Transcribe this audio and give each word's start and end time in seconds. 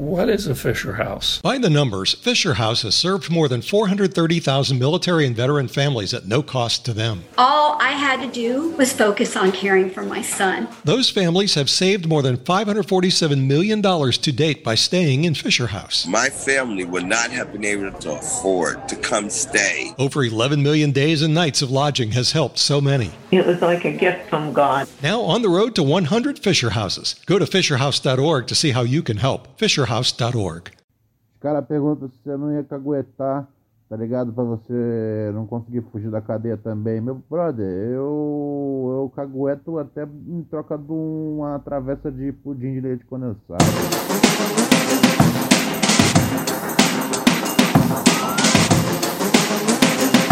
What 0.00 0.30
is 0.30 0.46
a 0.46 0.54
Fisher 0.54 0.94
House? 0.94 1.42
By 1.42 1.58
the 1.58 1.68
numbers, 1.68 2.14
Fisher 2.14 2.54
House 2.54 2.80
has 2.84 2.94
served 2.94 3.30
more 3.30 3.48
than 3.48 3.60
430,000 3.60 4.78
military 4.78 5.26
and 5.26 5.36
veteran 5.36 5.68
families 5.68 6.14
at 6.14 6.26
no 6.26 6.42
cost 6.42 6.86
to 6.86 6.94
them. 6.94 7.24
All 7.36 7.76
I 7.82 7.90
had 7.90 8.22
to 8.22 8.26
do 8.32 8.70
was 8.78 8.94
focus 8.94 9.36
on 9.36 9.52
caring 9.52 9.90
for 9.90 10.02
my 10.02 10.22
son. 10.22 10.68
Those 10.84 11.10
families 11.10 11.52
have 11.52 11.68
saved 11.68 12.08
more 12.08 12.22
than 12.22 12.38
$547 12.38 13.46
million 13.46 13.82
to 13.82 14.32
date 14.32 14.64
by 14.64 14.74
staying 14.74 15.24
in 15.24 15.34
Fisher 15.34 15.66
House. 15.66 16.06
My 16.06 16.30
family 16.30 16.86
would 16.86 17.04
not 17.04 17.30
have 17.30 17.52
been 17.52 17.66
able 17.66 17.92
to 17.92 18.12
afford 18.12 18.88
to 18.88 18.96
come 18.96 19.28
stay. 19.28 19.92
Over 19.98 20.24
11 20.24 20.62
million 20.62 20.92
days 20.92 21.20
and 21.20 21.34
nights 21.34 21.60
of 21.60 21.70
lodging 21.70 22.12
has 22.12 22.32
helped 22.32 22.58
so 22.58 22.80
many. 22.80 23.10
It 23.30 23.44
was 23.44 23.60
like 23.60 23.84
a 23.84 23.92
gift 23.92 24.30
from 24.30 24.54
God. 24.54 24.88
Now 25.02 25.20
on 25.20 25.42
the 25.42 25.50
road 25.50 25.74
to 25.74 25.82
100 25.82 26.38
Fisher 26.38 26.70
Houses. 26.70 27.16
Go 27.26 27.38
to 27.38 27.44
fisherhouse.org 27.44 28.46
to 28.46 28.54
see 28.54 28.70
how 28.70 28.80
you 28.80 29.02
can 29.02 29.18
help. 29.18 29.58
Fisher 29.58 29.89
fisherhouse.org. 29.90 30.70
Os 31.34 31.40
caras 31.40 31.66
perguntam 31.66 32.08
se 32.08 32.14
você 32.22 32.36
não 32.36 32.52
ia 32.52 32.62
caguetar, 32.62 33.48
tá 33.88 33.96
ligado? 33.96 34.32
Pra 34.32 34.44
você 34.44 35.32
não 35.34 35.46
conseguir 35.46 35.82
fugir 35.90 36.10
da 36.10 36.20
cadeia 36.20 36.56
também. 36.56 37.00
Meu 37.00 37.20
brother, 37.28 37.66
eu, 37.66 39.00
eu 39.02 39.12
cagueto 39.16 39.78
até 39.78 40.04
em 40.04 40.42
troca 40.44 40.78
de 40.78 40.92
uma 40.92 41.58
travessa 41.58 42.10
de 42.10 42.30
pudim 42.32 42.74
de 42.74 42.80
leite 42.80 43.04
condensado. 43.04 43.64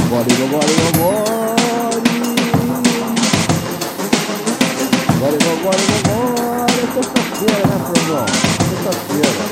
Bora, 0.09 0.25
bora, 0.25 0.47
bora, 0.49 0.67
bora. 0.99 1.49
Bora, 5.21 5.37
bora, 5.63 6.48
bora, 6.87 6.99
bora. 6.99 7.19
Sexta-feira, 7.19 7.67
né, 7.67 7.77
Frangão? 7.85 8.27
sexta-feira. 8.69 9.43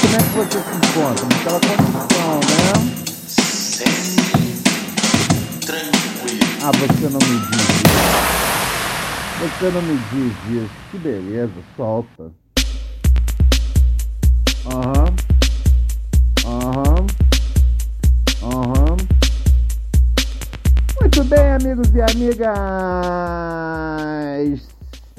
Como 0.00 0.14
é 0.14 0.18
que 0.18 0.32
você 0.36 0.58
se 0.60 0.74
encontra? 0.76 1.24
Naquela 1.26 1.60
condição, 1.60 2.34
né? 2.50 2.72
Sempre 3.26 4.22
tranquilo. 5.66 6.46
Ah, 6.62 6.72
você 6.72 7.08
não 7.08 7.20
me 7.20 7.36
diz 7.50 7.58
isso. 7.58 7.92
Você 9.40 9.66
não 9.70 9.82
me 9.82 9.96
diz 10.12 10.34
isso. 10.62 10.74
Que 10.90 10.98
beleza, 10.98 11.52
solta. 11.76 12.24
Aham. 14.66 15.08
Aham. 16.46 17.06
Aham. 18.42 18.96
Muito 21.00 21.24
bem, 21.24 21.52
amigos 21.52 21.88
e 21.94 22.00
amigas. 22.00 22.48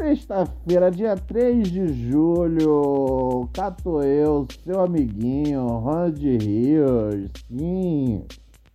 Sexta-feira, 0.04 0.92
dia 0.92 1.16
3 1.16 1.72
de 1.72 1.88
julho, 2.10 3.48
cato 3.54 4.02
eu, 4.02 4.46
seu 4.62 4.82
amiguinho, 4.82 5.66
Ronald 5.66 6.20
Rios, 6.40 7.32
sim, 7.48 8.22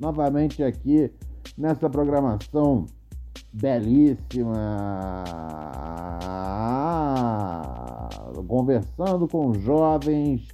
novamente 0.00 0.62
aqui 0.62 1.12
nessa 1.56 1.90
programação 1.90 2.86
belíssima, 3.52 4.54
conversando 8.46 9.28
com 9.28 9.52
jovens 9.52 10.48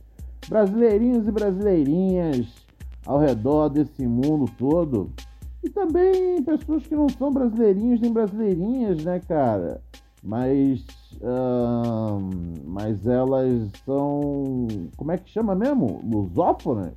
brasileirinhos 0.48 1.28
e 1.28 1.30
brasileirinhas 1.30 2.48
ao 3.06 3.20
redor 3.20 3.68
desse 3.68 4.08
mundo 4.08 4.50
todo. 4.58 5.12
E 5.62 5.70
também 5.70 6.42
pessoas 6.42 6.84
que 6.84 6.96
não 6.96 7.08
são 7.08 7.30
brasileirinhos 7.30 8.00
nem 8.00 8.12
brasileirinhas, 8.12 9.04
né, 9.04 9.20
cara? 9.20 9.80
Mas, 10.24 10.86
mas 12.64 13.06
elas 13.06 13.70
são. 13.84 14.66
Como 14.96 15.12
é 15.12 15.18
que 15.18 15.28
chama 15.28 15.54
mesmo? 15.54 16.00
Lusófonas? 16.02 16.94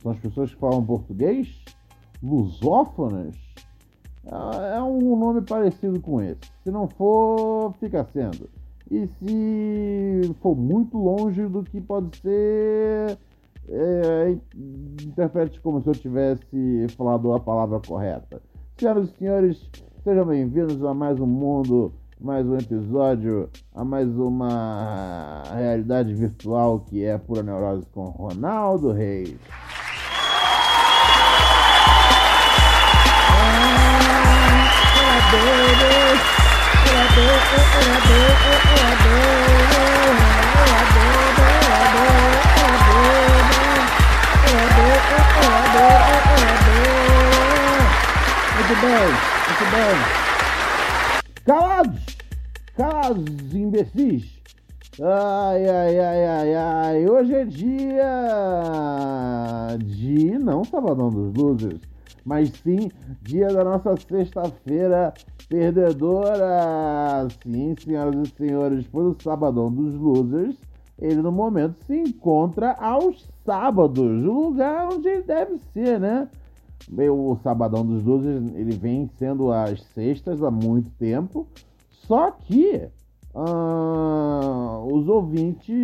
São 0.00 0.12
as 0.12 0.18
pessoas 0.20 0.54
que 0.54 0.60
falam 0.60 0.86
português? 0.86 1.64
Lusófonas? 2.22 3.34
É 4.72 4.80
um 4.80 5.16
nome 5.16 5.42
parecido 5.42 6.00
com 6.00 6.22
esse. 6.22 6.40
Se 6.62 6.70
não 6.70 6.88
for, 6.88 7.74
fica 7.80 8.04
sendo. 8.12 8.48
E 8.90 9.08
se 9.08 10.34
for 10.40 10.56
muito 10.56 10.96
longe 10.96 11.44
do 11.46 11.64
que 11.64 11.80
pode 11.80 12.16
ser, 12.18 13.18
é, 13.68 14.36
interprete 15.02 15.60
como 15.60 15.82
se 15.82 15.88
eu 15.88 15.94
tivesse 15.94 16.86
falado 16.96 17.32
a 17.32 17.40
palavra 17.40 17.80
correta. 17.80 18.40
Senhoras 18.78 19.08
e 19.08 19.18
senhores, 19.18 19.70
sejam 20.04 20.26
bem-vindos 20.26 20.84
a 20.84 20.94
mais 20.94 21.18
um 21.18 21.26
Mundo 21.26 21.92
mais 22.20 22.46
um 22.46 22.56
episódio, 22.56 23.50
a 23.74 23.84
mais 23.84 24.08
uma 24.08 25.42
realidade 25.54 26.14
virtual 26.14 26.80
que 26.80 27.04
é 27.04 27.18
pura 27.18 27.42
neurose 27.42 27.86
com 27.92 28.08
Ronaldo 28.08 28.92
Reis. 28.92 29.36
Muito 48.56 48.80
bem, 48.80 49.06
muito 49.48 49.70
bem. 49.70 50.35
Calados! 51.46 52.04
Calados, 52.76 53.54
imbecis! 53.54 54.42
Ai, 55.00 55.68
ai, 55.68 55.98
ai, 56.00 56.26
ai, 56.26 56.54
ai. 56.56 57.08
Hoje 57.08 57.34
é 57.34 57.44
dia 57.44 58.04
de. 59.78 60.36
Não 60.40 60.64
Sabadão 60.64 61.08
dos 61.08 61.32
Losers, 61.34 61.80
mas 62.24 62.50
sim 62.50 62.90
dia 63.22 63.46
da 63.46 63.62
nossa 63.62 63.94
sexta-feira 63.96 65.14
perdedora. 65.48 67.28
Sim, 67.44 67.76
senhoras 67.78 68.28
e 68.28 68.32
senhores, 68.36 68.84
foi 68.86 69.04
o 69.04 69.16
Sabadão 69.22 69.70
dos 69.70 69.94
Losers. 69.94 70.56
Ele 70.98 71.22
no 71.22 71.30
momento 71.30 71.76
se 71.86 71.94
encontra 71.94 72.72
aos 72.72 73.24
sábados, 73.44 74.24
o 74.24 74.32
lugar 74.32 74.88
onde 74.92 75.06
ele 75.06 75.22
deve 75.22 75.58
ser, 75.72 76.00
né? 76.00 76.28
O 77.10 77.36
Sabadão 77.42 77.84
dos 77.84 78.04
Losers 78.04 78.54
ele 78.54 78.76
vem 78.76 79.08
sendo 79.18 79.52
às 79.52 79.82
sextas 79.94 80.42
há 80.42 80.50
muito 80.50 80.90
tempo, 80.92 81.46
só 81.90 82.30
que 82.30 82.88
uh, 83.34 84.94
os 84.94 85.08
ouvintes, 85.08 85.74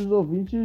os 0.00 0.10
ouvintes 0.10 0.58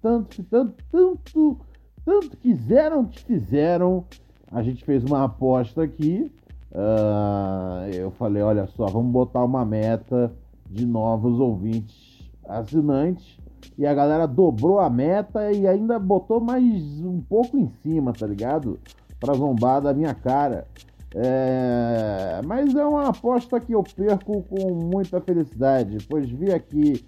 tanto, 0.00 0.42
tanto, 0.44 0.84
tanto, 0.90 1.58
tanto 2.04 2.36
quiseram 2.38 3.04
que 3.04 3.20
fizeram. 3.20 4.04
A 4.50 4.62
gente 4.62 4.84
fez 4.84 5.04
uma 5.04 5.24
aposta 5.24 5.82
aqui. 5.82 6.32
Uh, 6.72 7.92
eu 7.92 8.10
falei, 8.12 8.42
olha 8.42 8.66
só, 8.66 8.86
vamos 8.86 9.12
botar 9.12 9.44
uma 9.44 9.64
meta 9.64 10.32
de 10.68 10.86
novos 10.86 11.38
ouvintes 11.38 12.30
assinantes 12.44 13.38
e 13.76 13.86
a 13.86 13.94
galera 13.94 14.26
dobrou 14.26 14.80
a 14.80 14.90
meta 14.90 15.52
e 15.52 15.66
ainda 15.66 15.98
botou 15.98 16.40
mais 16.40 16.64
um 17.00 17.20
pouco 17.20 17.56
em 17.56 17.70
cima, 17.82 18.12
tá 18.12 18.26
ligado? 18.26 18.78
Pra 19.18 19.34
zombar 19.34 19.80
da 19.80 19.92
minha 19.92 20.14
cara. 20.14 20.66
É... 21.14 22.40
Mas 22.44 22.74
é 22.74 22.84
uma 22.84 23.08
aposta 23.08 23.60
que 23.60 23.72
eu 23.72 23.82
perco 23.82 24.42
com 24.42 24.74
muita 24.74 25.20
felicidade, 25.20 25.98
pois 26.08 26.30
vir 26.30 26.54
aqui 26.54 27.04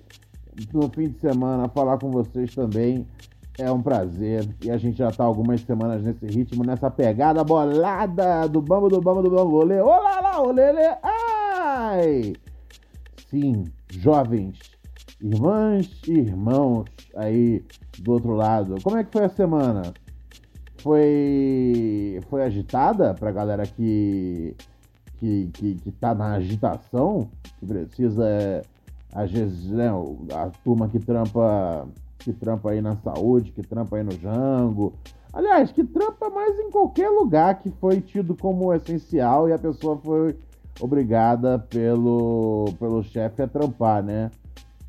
no 0.72 0.88
fim 0.90 1.08
de 1.08 1.20
semana 1.20 1.68
falar 1.68 1.98
com 1.98 2.10
vocês 2.10 2.54
também 2.54 3.06
é 3.58 3.70
um 3.70 3.82
prazer. 3.82 4.48
E 4.64 4.70
a 4.70 4.76
gente 4.76 4.98
já 4.98 5.10
tá 5.10 5.24
algumas 5.24 5.60
semanas 5.60 6.02
nesse 6.02 6.26
ritmo, 6.26 6.64
nessa 6.64 6.90
pegada 6.90 7.44
bolada 7.44 8.48
do 8.48 8.60
bambo, 8.60 8.88
do 8.88 9.00
bambo, 9.00 9.22
do 9.22 9.30
bambo, 9.30 9.56
olê. 9.56 9.80
Olá 9.80 10.20
lá, 10.20 10.42
olê, 10.42 10.62
ai! 11.02 12.32
Sim, 13.28 13.64
jovens 13.90 14.81
irmãs 15.22 15.88
e 16.06 16.12
irmãos 16.12 16.84
aí 17.16 17.64
do 18.00 18.12
outro 18.12 18.32
lado. 18.32 18.74
Como 18.82 18.96
é 18.96 19.04
que 19.04 19.12
foi 19.12 19.24
a 19.24 19.28
semana? 19.28 19.94
Foi 20.78 22.20
foi 22.28 22.42
agitada 22.42 23.14
pra 23.14 23.30
galera 23.30 23.64
que 23.64 24.56
que, 25.18 25.50
que, 25.52 25.74
que 25.76 25.92
tá 25.92 26.12
na 26.14 26.34
agitação, 26.34 27.30
que 27.60 27.66
precisa 27.66 28.62
às 29.14 29.30
vezes, 29.30 29.66
né, 29.70 29.88
a 30.34 30.50
turma 30.64 30.88
que 30.88 30.98
trampa 30.98 31.86
que 32.18 32.32
trampa 32.32 32.70
aí 32.70 32.80
na 32.80 32.96
saúde, 32.96 33.52
que 33.52 33.62
trampa 33.62 33.96
aí 33.96 34.02
no 34.02 34.12
Jango. 34.12 34.94
Aliás, 35.32 35.72
que 35.72 35.82
trampa 35.84 36.30
mais 36.30 36.58
em 36.58 36.70
qualquer 36.70 37.08
lugar 37.08 37.60
que 37.60 37.70
foi 37.70 38.00
tido 38.00 38.36
como 38.36 38.72
essencial 38.72 39.48
e 39.48 39.52
a 39.52 39.58
pessoa 39.58 39.96
foi 39.96 40.36
obrigada 40.80 41.58
pelo, 41.58 42.66
pelo 42.78 43.02
chefe 43.02 43.42
a 43.42 43.48
trampar, 43.48 44.02
né? 44.02 44.30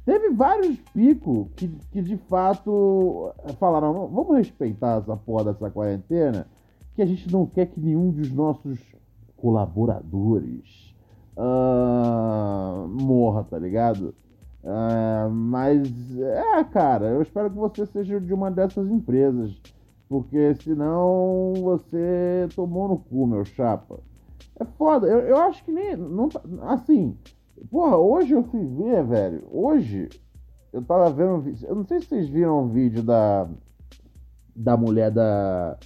Teve 0.05 0.31
vários 0.31 0.77
picos 0.93 1.47
que, 1.55 1.67
que 1.91 2.01
de 2.01 2.17
fato 2.17 3.33
falaram: 3.59 4.07
vamos 4.07 4.37
respeitar 4.37 4.99
essa 4.99 5.15
porra 5.15 5.45
dessa 5.45 5.69
quarentena, 5.69 6.47
que 6.95 7.01
a 7.01 7.05
gente 7.05 7.31
não 7.31 7.45
quer 7.45 7.67
que 7.67 7.79
nenhum 7.79 8.11
dos 8.11 8.31
nossos 8.31 8.79
colaboradores 9.37 10.93
uh, 11.37 12.87
morra, 12.87 13.43
tá 13.43 13.57
ligado? 13.57 14.13
Ah, 14.65 15.27
mas, 15.29 16.17
é, 16.17 16.63
cara, 16.63 17.07
eu 17.07 17.21
espero 17.21 17.49
que 17.49 17.57
você 17.57 17.85
seja 17.85 18.19
de 18.19 18.33
uma 18.33 18.49
dessas 18.49 18.89
empresas. 18.89 19.61
Porque 20.07 20.53
senão 20.55 21.53
você 21.57 22.47
tomou 22.55 22.87
no 22.87 22.97
cu, 22.97 23.25
meu 23.25 23.43
chapa. 23.43 23.99
É 24.59 24.63
foda, 24.63 25.07
eu, 25.07 25.19
eu 25.19 25.37
acho 25.37 25.63
que 25.65 25.71
nem. 25.71 25.95
Não, 25.97 26.29
tá- 26.29 26.41
assim, 26.67 27.17
porra, 27.69 27.97
hoje 27.97 28.33
eu 28.33 28.43
fui 28.43 28.65
ver, 28.65 29.03
velho. 29.03 29.43
Hoje 29.51 30.09
eu 30.73 30.81
tava 30.81 31.09
vendo. 31.11 31.35
um 31.35 31.53
Eu 31.67 31.75
não 31.75 31.85
sei 31.85 32.01
se 32.01 32.07
vocês 32.07 32.27
viram 32.27 32.63
o 32.63 32.67
vídeo 32.67 33.03
da. 33.03 33.47
Da 34.55 34.75
mulher 34.75 35.11
da. 35.11 35.77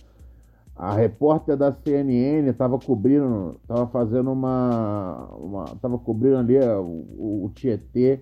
A 0.75 0.93
repórter 0.93 1.57
da 1.57 1.71
CNN 1.71 2.53
tava 2.53 2.79
cobrindo. 2.79 3.59
Tava 3.67 3.87
fazendo 3.87 4.31
uma. 4.31 5.29
uma 5.37 5.65
tava 5.81 5.97
cobrindo 5.97 6.37
ali 6.37 6.57
ó, 6.59 6.81
o, 6.81 7.45
o 7.45 7.49
Tietê. 7.53 8.21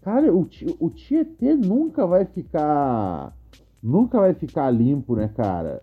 Cara, 0.00 0.32
o, 0.32 0.48
o 0.80 0.90
Tietê 0.90 1.54
nunca 1.54 2.06
vai 2.06 2.24
ficar. 2.24 3.36
Nunca 3.82 4.18
vai 4.18 4.34
ficar 4.34 4.70
limpo, 4.70 5.14
né, 5.14 5.28
cara? 5.28 5.82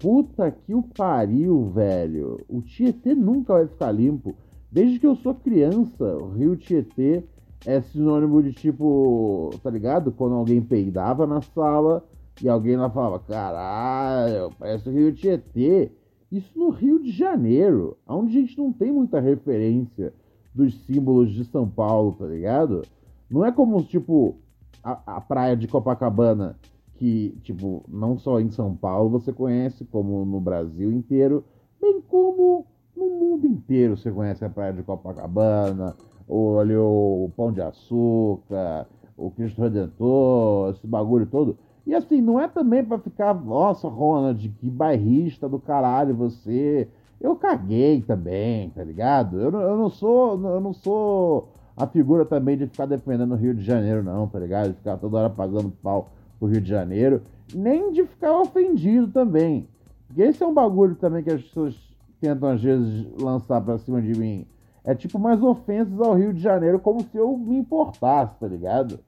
Puta 0.00 0.50
que 0.50 0.74
o 0.74 0.82
pariu, 0.82 1.70
velho. 1.70 2.40
O 2.48 2.60
Tietê 2.60 3.14
nunca 3.14 3.52
vai 3.52 3.66
ficar 3.66 3.92
limpo. 3.92 4.34
Desde 4.72 4.98
que 4.98 5.06
eu 5.06 5.16
sou 5.16 5.34
criança, 5.34 6.04
o 6.16 6.30
Rio 6.30 6.56
Tietê 6.56 7.24
é 7.66 7.80
sinônimo 7.80 8.42
de 8.42 8.52
tipo, 8.52 9.50
tá 9.62 9.70
ligado? 9.70 10.12
Quando 10.12 10.34
alguém 10.34 10.62
peidava 10.62 11.26
na 11.26 11.42
sala 11.42 12.04
e 12.42 12.48
alguém 12.48 12.76
lá 12.76 12.88
falava, 12.88 13.18
caralho, 13.18 14.52
parece 14.58 14.88
o 14.88 14.92
Rio 14.92 15.12
Tietê. 15.12 15.90
Isso 16.30 16.56
no 16.56 16.70
Rio 16.70 17.02
de 17.02 17.10
Janeiro, 17.10 17.96
onde 18.06 18.38
a 18.38 18.40
gente 18.40 18.56
não 18.56 18.72
tem 18.72 18.92
muita 18.92 19.18
referência 19.18 20.14
dos 20.54 20.74
símbolos 20.84 21.32
de 21.32 21.44
São 21.44 21.68
Paulo, 21.68 22.12
tá 22.12 22.26
ligado? 22.26 22.82
Não 23.28 23.44
é 23.44 23.50
como, 23.50 23.82
tipo, 23.82 24.36
a, 24.82 25.16
a 25.16 25.20
praia 25.20 25.56
de 25.56 25.66
Copacabana, 25.66 26.56
que, 26.94 27.36
tipo, 27.42 27.84
não 27.88 28.16
só 28.16 28.38
em 28.40 28.50
São 28.50 28.76
Paulo 28.76 29.10
você 29.10 29.32
conhece, 29.32 29.84
como 29.84 30.24
no 30.24 30.40
Brasil 30.40 30.92
inteiro, 30.92 31.44
bem 31.80 32.00
como 32.02 32.66
no 32.96 33.08
mundo 33.08 33.46
inteiro 33.46 33.96
você 33.96 34.10
conhece 34.10 34.44
a 34.44 34.50
praia 34.50 34.72
de 34.72 34.82
Copacabana, 34.82 35.96
ou 36.28 36.60
ali 36.60 36.76
o 36.76 37.30
Pão 37.36 37.52
de 37.52 37.60
Açúcar, 37.60 38.86
o 39.16 39.30
Cristo 39.30 39.60
Redentor, 39.60 40.70
esse 40.70 40.86
bagulho 40.86 41.26
todo. 41.26 41.58
E 41.86 41.94
assim, 41.94 42.20
não 42.20 42.38
é 42.38 42.46
também 42.46 42.84
pra 42.84 42.98
ficar, 42.98 43.34
nossa, 43.34 43.88
Ronald, 43.88 44.48
que 44.60 44.70
bairrista 44.70 45.48
do 45.48 45.58
caralho 45.58 46.14
você. 46.14 46.88
Eu 47.20 47.34
caguei 47.34 48.00
também, 48.00 48.70
tá 48.70 48.84
ligado? 48.84 49.40
Eu, 49.40 49.50
eu 49.50 49.76
não 49.76 49.90
sou, 49.90 50.40
eu 50.48 50.60
não 50.60 50.72
sou 50.72 51.48
a 51.76 51.86
figura 51.86 52.24
também 52.24 52.56
de 52.56 52.66
ficar 52.66 52.86
defendendo 52.86 53.32
o 53.32 53.36
Rio 53.36 53.54
de 53.54 53.62
Janeiro, 53.62 54.02
não, 54.02 54.28
tá 54.28 54.38
ligado? 54.38 54.68
De 54.68 54.74
ficar 54.74 54.98
toda 54.98 55.18
hora 55.18 55.30
pagando 55.30 55.70
pau 55.82 56.10
pro 56.38 56.48
Rio 56.48 56.60
de 56.60 56.68
Janeiro, 56.68 57.22
nem 57.54 57.92
de 57.92 58.04
ficar 58.06 58.38
ofendido 58.38 59.08
também. 59.08 59.66
Porque 60.06 60.22
esse 60.22 60.42
é 60.42 60.46
um 60.46 60.54
bagulho 60.54 60.94
também 60.94 61.22
que 61.22 61.30
as 61.30 61.42
pessoas 61.42 61.89
tentam 62.20 62.50
às 62.50 62.62
vezes 62.62 63.06
lançar 63.20 63.60
pra 63.60 63.78
cima 63.78 64.00
de 64.00 64.18
mim. 64.18 64.46
É 64.84 64.94
tipo 64.94 65.18
mais 65.18 65.42
ofensas 65.42 66.00
ao 66.00 66.14
Rio 66.14 66.32
de 66.32 66.40
Janeiro, 66.40 66.78
como 66.78 67.02
se 67.02 67.16
eu 67.16 67.36
me 67.36 67.58
importasse, 67.58 68.38
tá 68.38 68.46
ligado? 68.46 68.98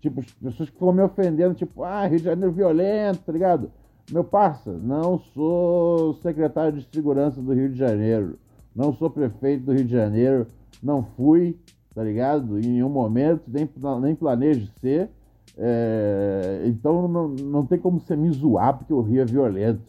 Tipo, 0.00 0.20
as 0.20 0.30
pessoas 0.32 0.68
que 0.68 0.74
ficam 0.74 0.92
me 0.92 1.02
ofendendo, 1.02 1.54
tipo, 1.54 1.82
ah, 1.82 2.06
Rio 2.06 2.18
de 2.18 2.24
Janeiro 2.24 2.52
violento, 2.52 3.20
tá 3.24 3.32
ligado? 3.32 3.70
Meu 4.12 4.22
parça, 4.22 4.70
não 4.70 5.18
sou 5.18 6.14
secretário 6.14 6.78
de 6.78 6.86
segurança 6.92 7.40
do 7.40 7.54
Rio 7.54 7.70
de 7.70 7.78
Janeiro. 7.78 8.38
Não 8.76 8.92
sou 8.92 9.08
prefeito 9.08 9.64
do 9.64 9.72
Rio 9.72 9.84
de 9.84 9.92
Janeiro. 9.92 10.46
Não 10.82 11.02
fui, 11.02 11.56
tá 11.94 12.04
ligado? 12.04 12.58
Em 12.58 12.66
nenhum 12.66 12.90
momento, 12.90 13.44
nem, 13.48 13.66
nem 14.02 14.14
planejo 14.14 14.70
ser. 14.78 15.08
É, 15.56 16.64
então 16.66 17.06
não, 17.06 17.28
não 17.28 17.64
tem 17.64 17.78
como 17.78 18.00
você 18.00 18.16
me 18.16 18.30
zoar 18.30 18.76
porque 18.76 18.92
o 18.92 19.00
Rio 19.00 19.22
é 19.22 19.24
violento, 19.24 19.80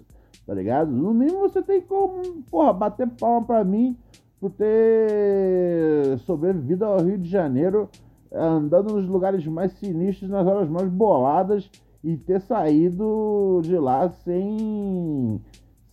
tá 0.46 0.54
ligado? 0.54 0.92
No 0.92 1.14
mínimo 1.14 1.40
você 1.42 1.62
tem 1.62 1.82
como, 1.82 2.22
porra, 2.50 2.72
bater 2.74 3.08
palma 3.08 3.46
pra 3.46 3.64
mim 3.64 3.98
por 4.40 4.52
ter 4.52 6.18
sobrevivido 6.20 6.86
ao 6.86 7.00
Rio 7.02 7.18
de 7.18 7.30
Janeiro 7.30 7.90
andando 8.32 8.94
nos 8.96 9.08
lugares 9.08 9.46
mais 9.48 9.72
sinistros, 9.74 10.30
nas 10.30 10.46
horas 10.46 10.70
mais 10.70 10.90
boladas 10.90 11.70
e 12.04 12.18
ter 12.18 12.42
saído 12.42 13.62
de 13.64 13.78
lá 13.78 14.10
sem 14.10 15.42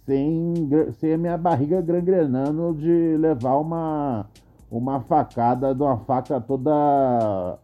sem, 0.05 0.55
sem 0.99 1.15
a 1.15 1.19
minha 1.19 1.39
barriga 1.39 1.81
gangrenando 1.81 2.75
de 2.75 3.17
levar 3.17 3.57
uma 3.59 4.27
uma 4.71 5.01
facada 5.01 5.75
de 5.75 5.83
uma 5.83 5.99
faca 5.99 6.41
toda 6.41 7.59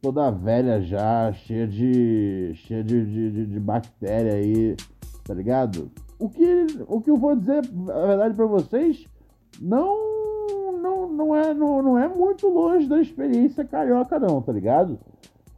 toda 0.00 0.30
velha 0.30 0.80
já, 0.80 1.32
cheia 1.32 1.66
de 1.66 2.52
cheia 2.54 2.84
de, 2.84 3.04
de- 3.32 3.46
de 3.46 3.60
bactéria 3.60 4.34
aí, 4.34 4.76
tá 5.24 5.34
ligado? 5.34 5.90
O 6.20 6.28
que, 6.28 6.66
o 6.86 7.00
que 7.00 7.10
eu 7.10 7.16
vou 7.16 7.34
dizer, 7.34 7.62
a 7.88 8.06
verdade 8.06 8.34
pra 8.34 8.46
vocês, 8.46 9.08
não 9.60 10.10
não, 10.80 11.08
não, 11.08 11.36
é, 11.36 11.52
não, 11.52 11.82
não 11.82 11.98
é 11.98 12.08
muito 12.08 12.48
longe 12.48 12.88
da 12.88 13.00
experiência 13.00 13.64
carioca 13.64 14.18
não, 14.18 14.40
tá 14.40 14.52
ligado? 14.52 14.98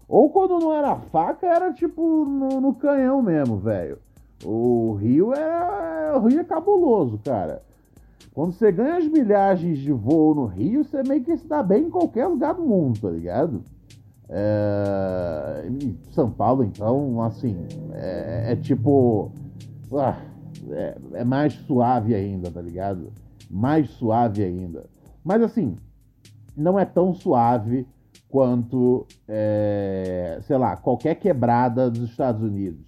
Ou 0.08 0.30
quando 0.30 0.58
não 0.58 0.72
era 0.72 0.96
faca, 0.96 1.46
era 1.46 1.72
tipo 1.72 2.24
no, 2.24 2.60
no 2.60 2.74
canhão 2.74 3.22
mesmo, 3.22 3.56
velho. 3.58 3.98
O 4.44 4.94
Rio 4.94 5.32
é. 5.32 6.16
O 6.16 6.26
Rio 6.26 6.40
é 6.40 6.44
cabuloso, 6.44 7.18
cara. 7.24 7.62
Quando 8.34 8.52
você 8.52 8.72
ganha 8.72 8.96
as 8.96 9.06
milhagens 9.06 9.78
de 9.78 9.92
voo 9.92 10.34
no 10.34 10.46
Rio, 10.46 10.84
você 10.84 11.02
meio 11.02 11.22
que 11.22 11.36
se 11.36 11.46
dá 11.46 11.62
bem 11.62 11.84
em 11.84 11.90
qualquer 11.90 12.26
lugar 12.26 12.54
do 12.54 12.62
mundo, 12.62 13.00
tá 13.00 13.10
ligado? 13.10 13.62
É... 14.28 15.66
São 16.10 16.30
Paulo, 16.30 16.64
então, 16.64 17.22
assim, 17.22 17.56
é, 17.92 18.52
é 18.52 18.56
tipo. 18.56 19.30
ah, 19.92 20.16
é, 20.70 20.96
é 21.14 21.24
mais 21.24 21.52
suave 21.52 22.14
ainda, 22.14 22.50
tá 22.50 22.60
ligado? 22.60 23.12
Mais 23.50 23.88
suave 23.90 24.42
ainda. 24.42 24.84
Mas 25.24 25.42
assim, 25.42 25.76
não 26.56 26.78
é 26.78 26.84
tão 26.84 27.14
suave 27.14 27.86
quanto, 28.28 29.06
é, 29.28 30.38
sei 30.42 30.56
lá, 30.56 30.76
qualquer 30.76 31.16
quebrada 31.16 31.90
dos 31.90 32.10
Estados 32.10 32.42
Unidos. 32.42 32.80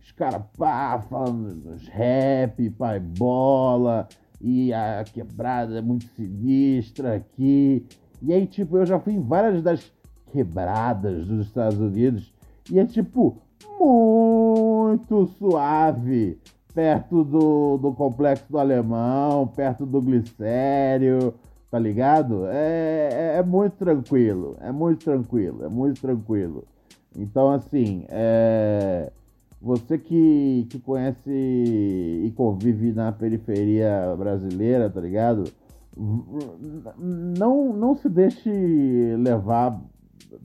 Os 0.00 0.12
caras, 0.12 0.42
pá, 0.56 1.00
falando 1.00 1.54
dos 1.54 1.88
rap, 1.88 2.70
pai, 2.70 3.00
bola, 3.00 4.08
e 4.40 4.72
a 4.72 5.04
quebrada 5.04 5.78
é 5.78 5.82
muito 5.82 6.06
sinistra 6.14 7.16
aqui. 7.16 7.84
E 8.22 8.32
aí, 8.32 8.46
tipo, 8.46 8.76
eu 8.76 8.86
já 8.86 8.98
fui 8.98 9.14
em 9.14 9.20
várias 9.20 9.62
das 9.62 9.92
quebradas 10.32 11.26
dos 11.26 11.46
Estados 11.46 11.78
Unidos 11.78 12.32
e 12.70 12.78
é, 12.78 12.84
tipo, 12.84 13.40
muito 13.78 15.26
suave. 15.38 16.38
Perto 16.78 17.24
do, 17.24 17.76
do 17.76 17.92
Complexo 17.92 18.44
do 18.48 18.56
Alemão, 18.56 19.48
perto 19.48 19.84
do 19.84 20.00
Glicério, 20.00 21.34
tá 21.68 21.76
ligado? 21.76 22.46
É, 22.46 23.08
é, 23.10 23.38
é 23.38 23.42
muito 23.42 23.72
tranquilo, 23.72 24.56
é 24.60 24.70
muito 24.70 25.04
tranquilo, 25.04 25.64
é 25.64 25.68
muito 25.68 26.00
tranquilo. 26.00 26.62
Então, 27.16 27.50
assim, 27.50 28.04
é, 28.08 29.10
você 29.60 29.98
que, 29.98 30.68
que 30.70 30.78
conhece 30.78 31.28
e 31.28 32.32
convive 32.36 32.92
na 32.92 33.10
periferia 33.10 34.14
brasileira, 34.16 34.88
tá 34.88 35.00
ligado? 35.00 35.50
Não, 36.96 37.72
não 37.72 37.96
se 37.96 38.08
deixe 38.08 38.52
levar 39.16 39.82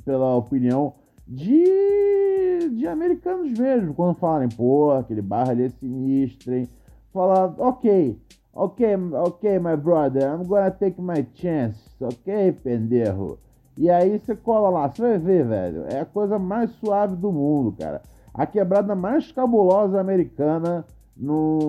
pela 0.03 0.35
opinião 0.35 0.95
de, 1.27 2.69
de 2.69 2.87
americanos 2.87 3.57
mesmo, 3.57 3.93
quando 3.93 4.15
falarem, 4.15 4.49
pô, 4.49 4.91
aquele 4.91 5.21
barra 5.21 5.51
ali 5.51 5.65
é 5.65 5.69
sinistro, 5.69 6.53
hein? 6.53 6.67
Falar, 7.13 7.53
ok, 7.57 8.19
ok, 8.53 8.85
ok, 9.13 9.59
my 9.59 9.75
brother, 9.75 10.23
I'm 10.23 10.45
gonna 10.45 10.71
take 10.71 11.01
my 11.01 11.25
chance, 11.35 11.79
ok, 12.01 12.51
pendejo? 12.63 13.37
E 13.77 13.89
aí 13.89 14.19
você 14.19 14.35
cola 14.35 14.69
lá, 14.69 14.87
você 14.87 15.01
vai 15.01 15.17
ver, 15.19 15.45
velho, 15.45 15.85
é 15.89 16.01
a 16.01 16.05
coisa 16.05 16.37
mais 16.37 16.71
suave 16.71 17.15
do 17.15 17.31
mundo, 17.31 17.75
cara. 17.77 18.01
A 18.33 18.45
quebrada 18.45 18.95
mais 18.95 19.31
cabulosa 19.31 19.99
americana 19.99 20.85
não, 21.15 21.59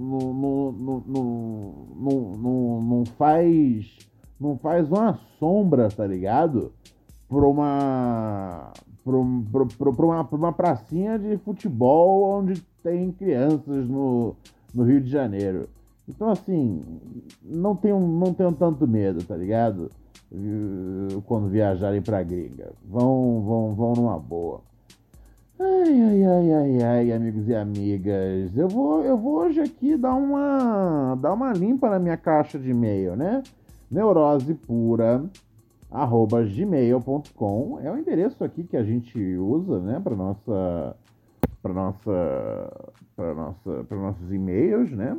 não, 0.00 0.72
não, 0.72 1.02
não, 2.36 2.82
não 2.82 3.04
faz 3.04 4.08
não 4.40 4.56
faz 4.56 4.88
uma 4.88 5.18
sombra, 5.38 5.88
tá 5.88 6.06
ligado? 6.06 6.72
Pra 7.28 7.46
uma, 7.46 8.72
um- 9.06 9.44
pra 9.44 9.90
uma, 10.06 10.24
pra 10.24 10.36
uma 10.36 10.52
pracinha 10.52 11.18
de 11.18 11.36
futebol 11.38 12.38
onde 12.38 12.60
tem 12.82 13.12
crianças 13.12 13.86
no, 13.88 14.34
no 14.74 14.82
Rio 14.84 15.00
de 15.00 15.10
Janeiro. 15.10 15.68
Então, 16.08 16.30
assim, 16.30 16.82
não 17.44 17.76
tenham, 17.76 18.00
não 18.00 18.32
tenham 18.32 18.52
tanto 18.52 18.88
medo, 18.88 19.22
tá 19.24 19.36
ligado? 19.36 19.90
Eh, 20.32 21.18
Quando 21.26 21.48
viajarem 21.48 22.00
pra 22.00 22.22
gringa. 22.22 22.72
Vão, 22.88 23.42
vão, 23.46 23.74
vão 23.74 23.92
numa 23.92 24.18
boa. 24.18 24.60
Ai, 25.60 26.00
ai, 26.02 26.24
ai, 26.24 26.52
ai, 26.52 26.82
ai, 26.82 27.12
amigos 27.12 27.46
e 27.48 27.54
amigas. 27.54 28.56
Eu 28.56 28.68
vou, 28.68 29.02
eu 29.04 29.18
vou 29.18 29.40
hoje 29.40 29.60
aqui 29.60 29.96
dar 29.98 30.14
uma, 30.14 31.14
dar 31.20 31.34
uma 31.34 31.52
limpa 31.52 31.90
na 31.90 31.98
minha 31.98 32.16
caixa 32.16 32.58
de 32.58 32.70
e-mail, 32.70 33.14
né? 33.16 33.42
Neurose 33.90 34.54
pura, 34.54 35.24
arroba 35.90 36.42
gmail.com 36.44 37.80
é 37.82 37.90
o 37.90 37.96
endereço 37.96 38.42
aqui 38.44 38.64
que 38.64 38.76
a 38.76 38.84
gente 38.84 39.18
usa, 39.36 39.80
né, 39.80 40.00
para 40.00 40.14
nossa 40.14 40.96
para 41.62 41.72
nossa 41.72 42.90
para 43.16 43.34
nossa 43.34 43.84
para 43.84 43.96
nossos 43.96 44.32
e-mails, 44.32 44.90
né? 44.92 45.16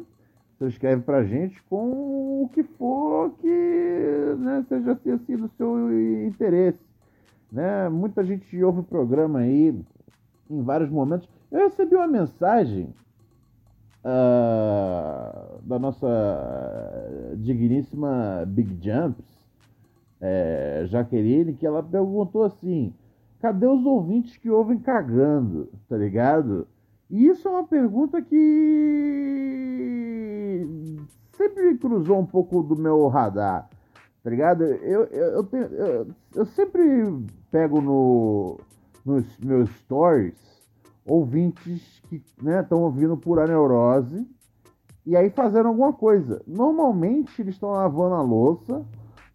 Você 0.58 0.68
escreve 0.68 1.02
pra 1.04 1.24
gente 1.24 1.62
com 1.64 2.44
o 2.44 2.50
que 2.54 2.64
for 2.64 3.32
que 3.40 4.36
né, 4.38 4.66
seja 4.68 4.96
tenha 4.96 5.18
sido 5.20 5.50
seu 5.58 6.26
interesse, 6.28 6.84
né? 7.52 7.90
Muita 7.90 8.24
gente 8.24 8.62
ouve 8.64 8.82
o 8.82 8.84
programa 8.84 9.40
aí 9.40 9.74
em 10.50 10.62
vários 10.62 10.90
momentos. 10.90 11.28
Eu 11.52 11.60
recebi 11.60 11.96
uma 11.96 12.08
mensagem 12.08 12.94
uh, 14.04 15.60
da 15.64 15.80
nossa 15.80 16.08
digníssima 17.38 18.44
Big 18.48 18.78
Jumps, 18.82 19.39
é, 20.22 20.84
Jaqueline, 20.88 21.54
que 21.54 21.66
ela 21.66 21.82
perguntou 21.82 22.44
assim: 22.44 22.94
cadê 23.40 23.66
os 23.68 23.86
ouvintes 23.86 24.38
que 24.38 24.50
ouvem 24.50 24.80
cagando? 24.80 25.70
Tá 25.88 25.96
ligado? 25.98 26.68
E 27.10 27.28
isso 27.28 27.48
é 27.48 27.52
uma 27.52 27.66
pergunta 27.66 28.22
que 28.22 29.40
sempre 31.34 31.78
cruzou 31.78 32.20
um 32.20 32.26
pouco 32.26 32.62
do 32.62 32.76
meu 32.76 33.08
radar, 33.08 33.70
tá 34.24 34.30
ligado? 34.30 34.64
Eu, 34.64 35.06
eu, 35.06 35.28
eu, 35.36 35.44
tenho, 35.44 35.64
eu, 35.66 36.08
eu 36.36 36.46
sempre 36.46 36.82
pego 37.50 37.82
no, 37.82 38.60
nos 39.06 39.26
meus 39.40 39.70
stories 39.78 40.36
ouvintes 41.06 42.02
que 42.08 42.18
estão 42.18 42.46
né, 42.46 42.68
ouvindo 42.72 43.18
por 43.18 43.40
a 43.40 43.48
neurose 43.48 44.28
e 45.06 45.16
aí 45.16 45.30
fazendo 45.30 45.70
alguma 45.70 45.94
coisa. 45.94 46.42
Normalmente 46.46 47.42
eles 47.42 47.56
estão 47.56 47.72
lavando 47.72 48.16
a 48.16 48.22
louça, 48.22 48.86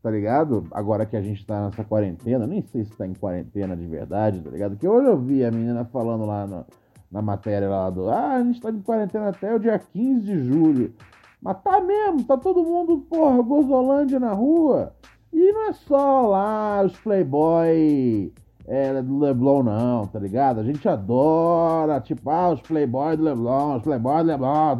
tá 0.05 0.11
ligado? 0.11 0.67
Agora 0.71 1.07
que 1.07 1.17
a 1.17 1.23
gente 1.23 1.47
tá 1.47 1.65
nessa 1.65 1.83
quarentena, 1.83 2.47
nem 2.47 2.61
sei 2.61 2.85
se 2.85 2.95
tá 2.95 3.07
em 3.07 3.15
quarentena 3.15 3.75
de 3.75 3.87
verdade, 3.87 4.39
tá 4.43 4.51
ligado? 4.51 4.77
Que 4.77 4.87
hoje 4.87 5.09
eu 5.09 5.17
vi 5.17 5.43
a 5.43 5.51
menina 5.51 5.83
falando 5.87 6.27
lá 6.27 6.47
no, 6.47 6.67
na 7.11 7.23
matéria 7.23 7.71
lá 7.71 7.89
do. 7.89 8.11
Ah, 8.11 8.35
a 8.35 8.45
gente 8.45 8.61
tá 8.61 8.69
em 8.69 8.83
quarentena 8.83 9.31
até 9.31 9.55
o 9.55 9.59
dia 9.59 9.79
15 9.79 10.21
de 10.21 10.45
julho. 10.45 10.93
Mas 11.41 11.57
tá 11.63 11.81
mesmo, 11.81 12.23
tá 12.23 12.37
todo 12.37 12.63
mundo, 12.63 12.99
porra, 13.09 13.41
gozolândia 13.41 14.21
na 14.21 14.35
rua. 14.35 14.93
E 15.33 15.53
não 15.53 15.71
é 15.71 15.73
só 15.73 16.27
lá 16.27 16.83
os 16.85 16.95
playboy 16.99 18.31
é, 18.67 19.01
do 19.01 19.19
Leblon, 19.19 19.63
não, 19.63 20.07
tá 20.07 20.19
ligado? 20.19 20.61
A 20.61 20.65
gente 20.65 20.87
adora, 20.87 21.99
tipo, 21.99 22.29
ah, 22.29 22.51
os 22.51 22.61
playboy 22.61 23.17
do 23.17 23.23
Leblon, 23.23 23.77
os 23.77 23.83
playboy 23.83 24.23
do 24.23 24.27
Leblon, 24.27 24.77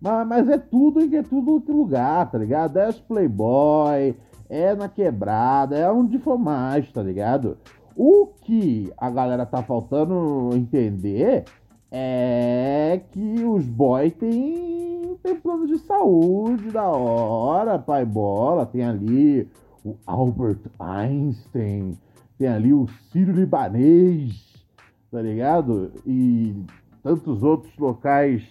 mas, 0.00 0.26
mas 0.26 0.48
é 0.48 0.58
tudo 0.58 1.00
em 1.00 1.14
é 1.16 1.22
tudo 1.22 1.52
outro 1.52 1.76
lugar, 1.76 2.30
tá 2.30 2.38
ligado? 2.38 2.76
É 2.78 2.88
os 2.88 3.00
playboy, 3.00 4.14
é 4.48 4.74
na 4.74 4.88
quebrada, 4.88 5.76
é 5.76 5.90
onde 5.90 6.18
for 6.18 6.38
mais, 6.38 6.90
tá 6.92 7.02
ligado? 7.02 7.56
O 7.96 8.26
que 8.26 8.92
a 8.96 9.08
galera 9.08 9.46
tá 9.46 9.62
faltando 9.62 10.50
entender 10.54 11.44
é 11.90 13.00
que 13.12 13.44
os 13.44 13.64
boys 13.66 14.12
têm, 14.14 15.16
tem 15.22 15.36
plano 15.36 15.66
de 15.66 15.78
saúde 15.78 16.70
da 16.70 16.88
hora, 16.88 17.78
pai 17.78 18.04
bola, 18.04 18.66
tem 18.66 18.82
ali 18.84 19.48
o 19.84 19.94
Albert 20.04 20.58
Einstein, 20.78 21.96
tem 22.36 22.48
ali 22.48 22.72
o 22.72 22.88
Ciro 23.12 23.32
Libanês, 23.32 24.66
tá 25.10 25.22
ligado? 25.22 25.92
E 26.04 26.52
tantos 27.00 27.44
outros 27.44 27.76
locais 27.78 28.42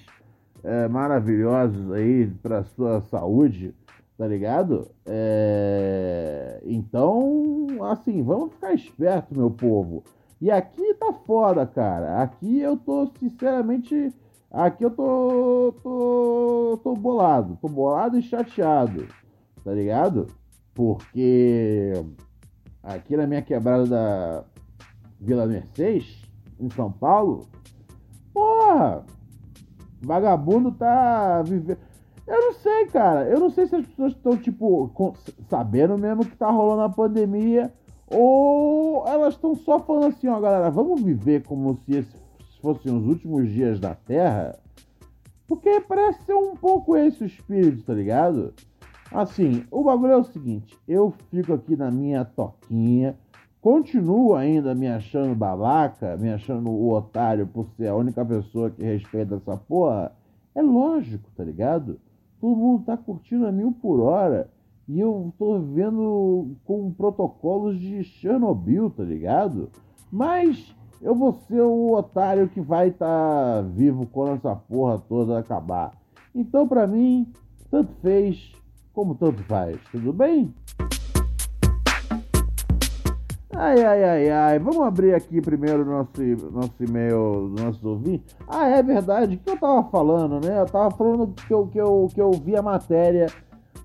é, 0.64 0.88
maravilhosos 0.88 1.92
aí 1.92 2.28
para 2.42 2.64
sua 2.64 3.02
saúde 3.02 3.76
tá 4.18 4.28
ligado? 4.28 4.90
É... 5.06 6.62
Então, 6.66 7.68
assim, 7.92 8.22
vamos 8.24 8.54
ficar 8.54 8.74
esperto, 8.74 9.36
meu 9.36 9.52
povo. 9.52 10.04
E 10.40 10.52
aqui 10.52 10.94
tá 10.96 11.14
foda, 11.26 11.66
cara. 11.66 12.22
Aqui 12.22 12.60
eu 12.60 12.78
tô, 12.78 13.12
sinceramente, 13.20 14.14
aqui 14.52 14.86
eu 14.86 14.92
tô, 14.92 15.76
tô, 15.82 16.80
tô 16.84 16.96
bolado. 16.96 17.58
Tô 17.62 17.68
bolado 17.68 18.18
e 18.18 18.22
chateado, 18.22 19.08
tá 19.64 19.74
ligado? 19.74 20.28
Porque 20.74 21.94
aqui 22.82 23.16
na 23.16 23.28
minha 23.28 23.42
quebrada 23.42 23.86
da 23.86 24.44
Vila 25.20 25.46
Mercedes, 25.46 26.22
em 26.60 26.70
São 26.70 26.92
Paulo, 26.92 27.48
porra, 28.34 29.06
vagabundo 30.04 30.72
tá 30.72 31.42
vivendo 31.42 31.78
eu 32.26 32.40
não 32.40 32.54
sei, 32.54 32.86
cara. 32.88 33.26
Eu 33.28 33.40
não 33.40 33.50
sei 33.50 33.68
se 33.68 33.76
as 33.76 33.86
pessoas 33.86 34.14
estão, 34.14 34.38
tipo, 34.38 34.92
sabendo 35.50 35.98
mesmo 35.98 36.26
que 36.26 36.36
tá 36.38 36.50
rolando 36.50 36.84
a 36.84 36.90
pandemia 36.90 37.74
ou 38.08 39.06
elas 39.08 39.34
estão 39.34 39.56
só 39.56 39.80
falando 39.80 40.08
assim, 40.08 40.28
ó, 40.28 40.40
galera, 40.40 40.70
vamos 40.70 41.02
viver 41.02 41.44
como 41.44 41.78
se 41.78 41.96
esses 41.96 42.22
fossem 42.62 42.96
os 42.96 43.06
últimos 43.06 43.50
dias 43.50 43.80
da 43.80 43.94
Terra. 43.94 44.58
Porque 45.48 45.82
parece 45.82 46.24
ser 46.24 46.34
um 46.34 46.56
pouco 46.56 46.96
esse 46.96 47.24
o 47.24 47.26
espírito, 47.26 47.84
tá 47.84 47.94
ligado? 47.94 48.54
Assim, 49.12 49.66
o 49.70 49.84
bagulho 49.84 50.14
é 50.14 50.18
o 50.18 50.24
seguinte: 50.24 50.78
eu 50.88 51.14
fico 51.30 51.54
aqui 51.54 51.76
na 51.76 51.92
minha 51.92 52.24
toquinha, 52.24 53.18
continuo 53.64 54.36
ainda 54.36 54.76
me 54.76 54.90
achando 54.90 55.34
babaca, 55.34 56.18
me 56.18 56.30
achando 56.30 56.70
o 56.70 56.94
otário 56.94 57.48
por 57.48 57.66
ser 57.78 57.88
a 57.88 57.96
única 57.96 58.24
pessoa 58.26 58.70
que 58.70 58.84
respeita 58.84 59.36
essa 59.36 59.56
porra. 59.56 60.12
É 60.54 60.62
lógico, 60.62 61.30
tá 61.36 61.44
ligado? 61.44 61.98
todo 62.44 62.58
mundo 62.58 62.84
tá 62.84 62.98
curtindo 62.98 63.48
a 63.48 63.54
mil 63.54 63.72
por 63.72 64.02
hora. 64.02 64.52
E 64.86 65.00
eu 65.00 65.34
tô 65.40 65.60
vendo 65.60 66.58
com 66.66 66.92
protocolos 66.92 67.80
de 67.80 68.04
Chernobyl, 68.04 68.90
tá 68.90 69.02
ligado? 69.02 69.70
Mas 70.12 70.76
eu 71.02 71.16
vou 71.16 71.32
ser 71.48 71.62
o 71.62 71.94
otário 71.94 72.50
que 72.50 72.60
vai 72.60 72.90
estar 72.90 73.08
tá 73.08 73.62
vivo 73.62 74.06
quando 74.08 74.36
essa 74.36 74.54
porra 74.54 75.00
toda 75.00 75.40
acabar. 75.40 75.94
Então, 76.36 76.68
para 76.68 76.86
mim, 76.86 77.32
tanto 77.72 77.94
fez 78.02 78.54
como 78.92 79.16
tanto 79.16 79.42
faz. 79.44 79.80
Tudo 79.90 80.12
bem? 80.12 80.54
Ai, 83.56 83.84
ai, 83.84 84.04
ai, 84.04 84.30
ai. 84.30 84.60
Vamos 84.60 84.82
abrir 84.82 85.14
aqui 85.14 85.40
primeiro 85.40 85.86
nosso, 85.86 86.12
nosso 86.52 86.74
e-mail 86.84 87.50
do 87.50 87.64
nosso 87.64 87.88
ouvintes. 87.88 88.36
Ah, 88.48 88.68
é 88.68 88.82
verdade. 88.82 89.36
O 89.36 89.40
que 89.40 89.50
eu 89.50 89.58
tava 89.58 89.84
falando, 89.90 90.44
né? 90.44 90.60
Eu 90.60 90.66
tava 90.66 90.90
falando 90.96 91.34
que 91.48 91.54
eu, 91.54 91.68
que 91.68 91.80
eu, 91.80 92.08
que 92.14 92.22
eu 92.22 92.32
vi 92.32 92.56
a 92.56 92.62
matéria 92.64 93.28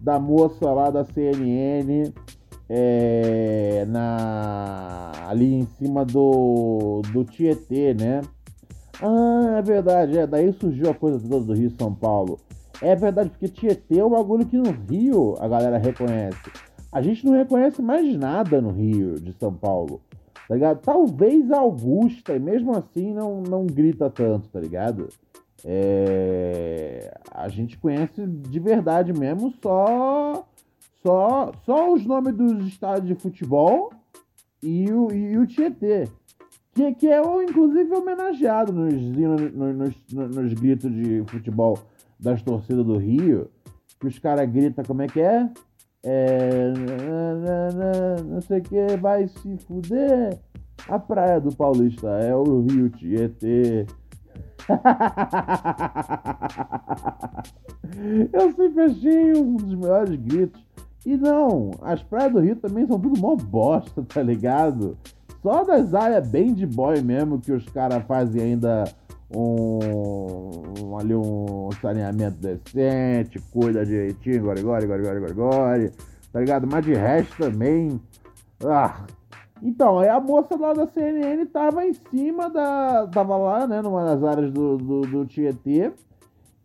da 0.00 0.18
moça 0.18 0.72
lá 0.72 0.90
da 0.90 1.04
CNN 1.04 2.12
é, 2.68 3.84
na, 3.88 5.12
ali 5.28 5.54
em 5.54 5.66
cima 5.78 6.04
do, 6.04 7.02
do 7.12 7.24
Tietê, 7.24 7.92
né? 7.92 8.22
Ah, 9.02 9.56
é 9.58 9.62
verdade. 9.62 10.18
É, 10.18 10.26
daí 10.26 10.50
surgiu 10.54 10.90
a 10.90 10.94
coisa 10.94 11.20
toda 11.20 11.44
do 11.44 11.52
Rio 11.52 11.70
São 11.78 11.94
Paulo. 11.94 12.38
É 12.80 12.96
verdade, 12.96 13.28
porque 13.28 13.48
Tietê 13.48 13.98
é 13.98 14.04
um 14.04 14.10
bagulho 14.10 14.46
que 14.46 14.56
no 14.56 14.70
Rio 14.88 15.36
a 15.40 15.46
galera 15.46 15.76
reconhece 15.76 16.38
a 16.90 17.02
gente 17.02 17.24
não 17.24 17.32
reconhece 17.32 17.82
mais 17.82 18.16
nada 18.16 18.60
no 18.60 18.70
Rio 18.70 19.14
de 19.20 19.32
São 19.34 19.52
Paulo, 19.52 20.00
tá 20.48 20.54
ligado? 20.54 20.80
Talvez 20.80 21.50
Augusta, 21.50 22.34
e 22.34 22.38
mesmo 22.38 22.76
assim 22.76 23.12
não, 23.12 23.42
não 23.42 23.66
grita 23.66 24.08
tanto, 24.08 24.48
tá 24.48 24.58
ligado? 24.58 25.08
É... 25.64 27.12
A 27.30 27.48
gente 27.48 27.78
conhece 27.78 28.26
de 28.26 28.60
verdade 28.60 29.12
mesmo 29.12 29.52
só 29.62 30.46
só 31.02 31.52
só 31.64 31.92
os 31.92 32.04
nomes 32.06 32.34
dos 32.34 32.66
estádios 32.66 33.08
de 33.08 33.14
futebol 33.14 33.92
e 34.62 34.90
o, 34.92 35.12
e 35.12 35.36
o 35.36 35.46
Tietê. 35.46 36.08
Que, 36.72 36.94
que 36.94 37.08
é, 37.08 37.20
inclusive, 37.42 37.92
homenageado 37.92 38.72
nos, 38.72 38.94
nos, 38.94 39.94
nos, 40.12 40.36
nos 40.36 40.52
gritos 40.54 40.92
de 40.92 41.24
futebol 41.26 41.78
das 42.18 42.40
torcidas 42.40 42.86
do 42.86 42.96
Rio. 42.96 43.50
Que 43.98 44.06
os 44.06 44.18
caras 44.20 44.48
gritam, 44.48 44.84
como 44.84 45.02
é 45.02 45.08
que 45.08 45.20
é? 45.20 45.50
É, 46.04 46.72
não 48.24 48.40
sei 48.40 48.60
o 48.60 48.62
que, 48.62 48.96
vai 48.96 49.26
se 49.26 49.56
fuder. 49.58 50.38
A 50.88 50.98
praia 50.98 51.40
do 51.40 51.54
Paulista 51.54 52.08
é 52.08 52.34
o 52.34 52.62
Rio 52.62 52.88
Tietê. 52.90 53.86
Eu 58.32 58.52
sempre 58.52 58.82
achei 58.82 59.32
um 59.32 59.56
dos 59.56 59.74
melhores 59.74 60.14
gritos. 60.16 60.62
E 61.04 61.16
não, 61.16 61.72
as 61.82 62.02
praias 62.02 62.32
do 62.32 62.40
Rio 62.40 62.56
também 62.56 62.86
são 62.86 63.00
tudo 63.00 63.20
mó 63.20 63.34
bosta, 63.34 64.02
tá 64.02 64.22
ligado? 64.22 64.96
Só 65.42 65.64
das 65.64 65.94
áreas 65.94 66.28
bem 66.28 66.52
de 66.52 66.66
boy 66.66 67.00
mesmo 67.00 67.40
que 67.40 67.52
os 67.52 67.66
caras 67.68 68.04
fazem 68.04 68.42
ainda 68.42 68.84
um, 69.30 70.96
ali 70.98 71.14
um 71.14 71.68
saneamento 71.80 72.38
decente, 72.38 73.38
cuida 73.52 73.84
direitinho, 73.84 74.42
gori, 74.42 74.62
gori, 74.62 74.86
gori, 74.86 75.02
gori, 75.02 75.20
gori, 75.20 75.34
gori, 75.34 75.92
tá 76.32 76.40
ligado? 76.40 76.66
Mas 76.66 76.84
de 76.84 76.94
resto 76.94 77.36
também. 77.36 78.00
Ah. 78.64 79.04
Então, 79.62 79.98
aí 79.98 80.08
a 80.08 80.20
moça 80.20 80.56
lá 80.56 80.72
da 80.72 80.86
CNN 80.86 81.44
tava 81.46 81.84
em 81.84 81.92
cima 81.92 82.48
da. 82.48 83.06
tava 83.08 83.36
lá, 83.36 83.66
né, 83.66 83.82
numa 83.82 84.04
das 84.04 84.22
áreas 84.22 84.52
do, 84.52 84.78
do, 84.78 85.00
do 85.02 85.26
Tietê. 85.26 85.92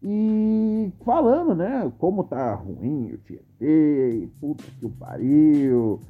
E 0.06 0.92
falando, 1.04 1.56
né, 1.56 1.92
como 1.98 2.26
tá 2.26 2.54
ruim 2.54 3.14
o 3.14 3.18
Tietê, 3.18 4.28
puta 4.40 4.64
que 4.80 4.86
o 4.86 4.90
pariu. 4.90 6.02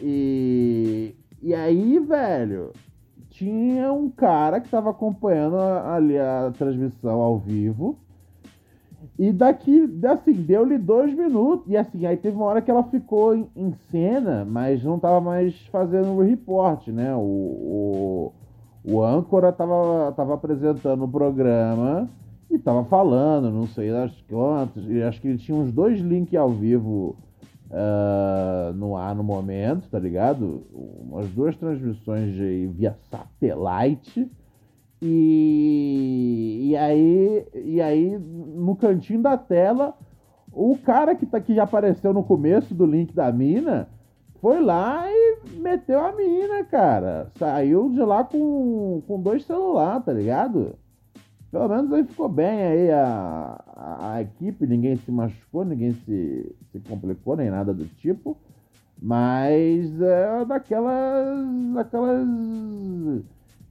E, 0.00 1.14
e 1.42 1.54
aí, 1.54 1.98
velho, 1.98 2.72
tinha 3.34 3.92
um 3.92 4.08
cara 4.08 4.60
que 4.60 4.68
tava 4.68 4.90
acompanhando 4.90 5.56
ali 5.56 6.16
a 6.16 6.52
transmissão 6.56 7.20
ao 7.20 7.36
vivo. 7.36 7.98
E 9.18 9.32
daqui, 9.32 9.92
assim, 10.06 10.32
deu-lhe 10.32 10.78
dois 10.78 11.12
minutos. 11.12 11.66
E 11.68 11.76
assim, 11.76 12.06
aí 12.06 12.16
teve 12.16 12.36
uma 12.36 12.46
hora 12.46 12.62
que 12.62 12.70
ela 12.70 12.84
ficou 12.84 13.34
em, 13.34 13.48
em 13.56 13.72
cena, 13.90 14.44
mas 14.44 14.84
não 14.84 15.00
tava 15.00 15.20
mais 15.20 15.54
fazendo 15.66 16.12
o 16.12 16.22
report, 16.22 16.88
né? 16.88 17.14
O, 17.14 17.18
o, 17.18 18.32
o 18.84 19.02
âncora 19.02 19.52
tava, 19.52 20.12
tava 20.12 20.34
apresentando 20.34 21.04
o 21.04 21.08
programa 21.08 22.08
e 22.48 22.56
tava 22.56 22.84
falando, 22.84 23.50
não 23.50 23.66
sei 23.66 23.90
das 23.90 24.12
quantas. 24.28 24.84
E 24.88 25.02
acho 25.02 25.20
que 25.20 25.26
ele 25.26 25.38
tinha 25.38 25.58
uns 25.58 25.72
dois 25.72 25.98
links 26.00 26.38
ao 26.38 26.50
vivo 26.50 27.16
ah, 27.70 28.72
no 28.74 28.96
ar 28.96 29.14
no 29.14 29.24
momento, 29.24 29.88
tá 29.88 29.98
ligado? 29.98 30.64
Umas 30.72 31.28
duas 31.30 31.56
transmissões 31.56 32.34
de, 32.34 32.66
via 32.68 32.96
satellite. 33.10 34.30
E, 35.02 36.70
e 36.70 36.76
aí, 36.76 37.46
e 37.54 37.80
aí, 37.80 38.18
no 38.18 38.74
cantinho 38.76 39.20
da 39.20 39.36
tela, 39.36 39.94
o 40.52 40.78
cara 40.78 41.14
que, 41.14 41.26
tá, 41.26 41.40
que 41.40 41.58
apareceu 41.58 42.12
no 42.12 42.22
começo 42.22 42.74
do 42.74 42.86
link 42.86 43.12
da 43.12 43.30
mina 43.32 43.88
foi 44.40 44.62
lá 44.62 45.04
e 45.08 45.38
meteu 45.58 46.00
a 46.00 46.12
mina, 46.12 46.64
cara. 46.64 47.30
Saiu 47.38 47.90
de 47.90 48.00
lá 48.00 48.24
com, 48.24 49.02
com 49.06 49.20
dois 49.20 49.44
celulares, 49.44 50.04
tá 50.04 50.12
ligado? 50.12 50.76
Pelo 51.54 51.68
menos 51.68 51.92
aí 51.92 52.02
ficou 52.02 52.28
bem 52.28 52.64
aí 52.64 52.90
a, 52.90 53.62
a, 53.76 54.14
a 54.14 54.22
equipe, 54.22 54.66
ninguém 54.66 54.96
se 54.96 55.12
machucou, 55.12 55.64
ninguém 55.64 55.92
se, 55.92 56.52
se 56.72 56.80
complicou, 56.80 57.36
nem 57.36 57.48
nada 57.48 57.72
do 57.72 57.84
tipo. 57.84 58.36
Mas 59.00 60.00
é 60.00 60.44
daquelas. 60.44 61.38
daquelas 61.72 62.26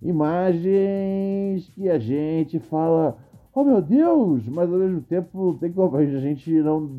imagens 0.01 1.69
que 1.75 1.89
a 1.89 1.99
gente 1.99 2.57
fala, 2.57 3.17
oh 3.53 3.65
meu 3.65 3.81
Deus, 3.81 4.47
mas 4.47 4.71
ao 4.71 4.79
mesmo 4.79 5.01
tempo 5.01 5.57
tem 5.59 5.69
como 5.69 5.97
a 5.97 6.05
gente 6.05 6.53
não, 6.61 6.89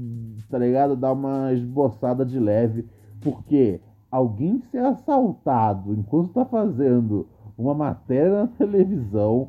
tá 0.50 0.58
ligado, 0.58 0.96
dar 0.96 1.12
uma 1.12 1.50
esboçada 1.54 2.26
de 2.26 2.38
leve, 2.38 2.86
porque 3.22 3.80
alguém 4.10 4.60
ser 4.70 4.84
assaltado 4.84 5.94
enquanto 5.94 6.34
tá 6.34 6.44
fazendo 6.44 7.26
uma 7.56 7.72
matéria 7.72 8.42
na 8.42 8.46
televisão, 8.48 9.48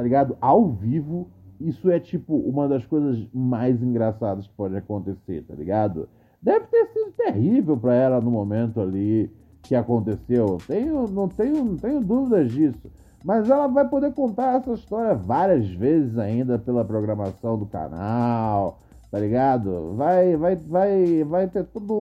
tá 0.00 0.02
ligado, 0.02 0.34
ao 0.40 0.66
vivo, 0.66 1.28
isso 1.60 1.90
é 1.90 2.00
tipo 2.00 2.34
uma 2.34 2.66
das 2.66 2.86
coisas 2.86 3.22
mais 3.34 3.82
engraçadas 3.82 4.46
que 4.46 4.52
pode 4.54 4.74
acontecer, 4.74 5.44
tá 5.46 5.54
ligado? 5.54 6.08
Deve 6.40 6.64
ter 6.68 6.86
sido 6.86 7.12
terrível 7.12 7.76
pra 7.76 7.94
ela 7.94 8.18
no 8.18 8.30
momento 8.30 8.80
ali 8.80 9.30
que 9.62 9.74
aconteceu. 9.74 10.56
Tenho, 10.66 11.06
não, 11.08 11.28
tenho, 11.28 11.62
não 11.62 11.76
tenho 11.76 12.00
dúvidas 12.00 12.50
disso. 12.50 12.90
Mas 13.22 13.50
ela 13.50 13.66
vai 13.66 13.86
poder 13.86 14.14
contar 14.14 14.56
essa 14.56 14.72
história 14.72 15.14
várias 15.14 15.68
vezes 15.68 16.16
ainda 16.16 16.58
pela 16.58 16.82
programação 16.82 17.58
do 17.58 17.66
canal, 17.66 18.78
tá 19.10 19.18
ligado? 19.18 19.92
Vai, 19.96 20.34
vai, 20.34 20.56
vai, 20.56 21.24
vai 21.24 21.46
ter 21.46 21.64
tudo. 21.64 21.98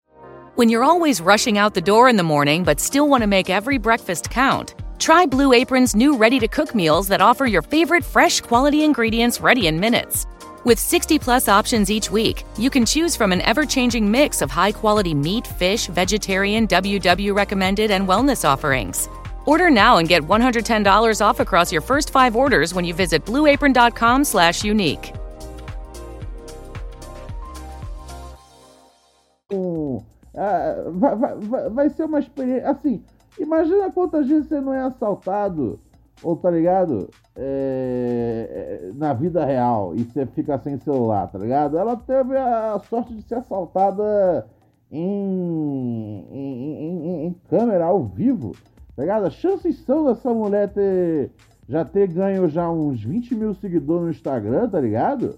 When 0.57 0.71
you're 0.71 0.89
always 0.89 1.19
rushing 1.19 1.57
out 1.57 1.73
the 1.73 1.81
door 1.81 2.09
in 2.09 2.15
the 2.15 2.23
morning 2.23 2.63
but 2.63 2.79
still 2.79 3.09
want 3.09 3.23
to 3.23 3.27
make 3.27 3.51
every 3.51 3.77
breakfast 3.77 4.29
count, 4.29 4.73
try 4.99 5.25
Blue 5.25 5.53
Apron's 5.53 5.95
new 5.95 6.15
ready 6.15 6.39
to 6.39 6.47
cook 6.47 6.75
meals 6.75 7.07
that 7.07 7.21
offer 7.21 7.45
your 7.45 7.61
favorite 7.61 8.03
fresh 8.03 8.41
quality 8.41 8.83
ingredients 8.83 9.39
ready 9.41 9.67
in 9.67 9.79
minutes. 9.79 10.27
With 10.65 10.77
60 10.77 11.17
plus 11.19 11.47
options 11.47 11.89
each 11.89 12.11
week, 12.11 12.43
you 12.57 12.69
can 12.69 12.85
choose 12.85 13.15
from 13.15 13.31
an 13.31 13.41
ever 13.41 13.65
changing 13.65 14.09
mix 14.11 14.41
of 14.41 14.51
high 14.51 14.71
quality 14.73 15.13
meat, 15.13 15.47
fish, 15.47 15.87
vegetarian, 15.87 16.67
WW 16.67 17.33
recommended, 17.35 17.91
and 17.91 18.07
wellness 18.07 18.47
offerings. 18.47 19.07
Order 19.45 19.69
now 19.71 19.97
and 19.97 20.07
get 20.07 20.21
$110 20.21 21.21
off 21.25 21.39
across 21.39 21.71
your 21.71 21.81
first 21.81 22.11
five 22.11 22.35
orders 22.35 22.73
when 22.73 22.85
you 22.85 22.93
visit 22.93 23.23
blueapron.com 23.25 24.23
slash 24.25 24.63
unique. 24.63 25.13
ah, 30.37 30.75
vai, 30.87 31.15
vai- 31.15 31.35
vai- 31.37 31.69
vai 31.69 31.89
ser 31.89 32.03
uma 32.03 32.19
experiência. 32.19 32.69
Assim, 32.69 33.03
imagina 33.39 33.91
quantas 33.91 34.27
vezes 34.27 34.47
você 34.47 34.59
não 34.59 34.73
é 34.73 34.81
assaltado, 34.81 35.79
ou 36.23 36.35
tá 36.35 36.49
ligado? 36.51 37.09
É, 37.35 38.89
é, 38.89 38.91
na 38.95 39.13
vida 39.13 39.45
real, 39.45 39.93
e 39.95 40.03
você 40.03 40.25
fica 40.25 40.57
sem 40.59 40.77
celular, 40.79 41.27
tá 41.27 41.39
ligado? 41.39 41.77
Ela 41.77 41.95
teve 41.95 42.35
a 42.37 42.79
sorte 42.89 43.13
de 43.13 43.21
ser 43.23 43.35
assaltada 43.35 44.45
em, 44.91 46.25
em, 46.31 46.85
em- 46.85 47.25
em- 47.27 47.35
câmera, 47.49 47.85
ao 47.85 48.03
vivo, 48.03 48.51
tá 48.95 49.03
ligado? 49.03 49.25
As 49.25 49.33
chances 49.33 49.77
são 49.85 50.05
dessa 50.05 50.33
mulher 50.33 50.69
ter. 50.73 51.31
Já 51.67 51.85
ter 51.85 52.07
ganho 52.07 52.49
já 52.49 52.67
uns 52.69 53.03
20 53.03 53.35
mil 53.35 53.53
seguidores 53.53 54.03
no 54.03 54.09
Instagram, 54.09 54.67
tá 54.69 54.79
ligado? 54.81 55.35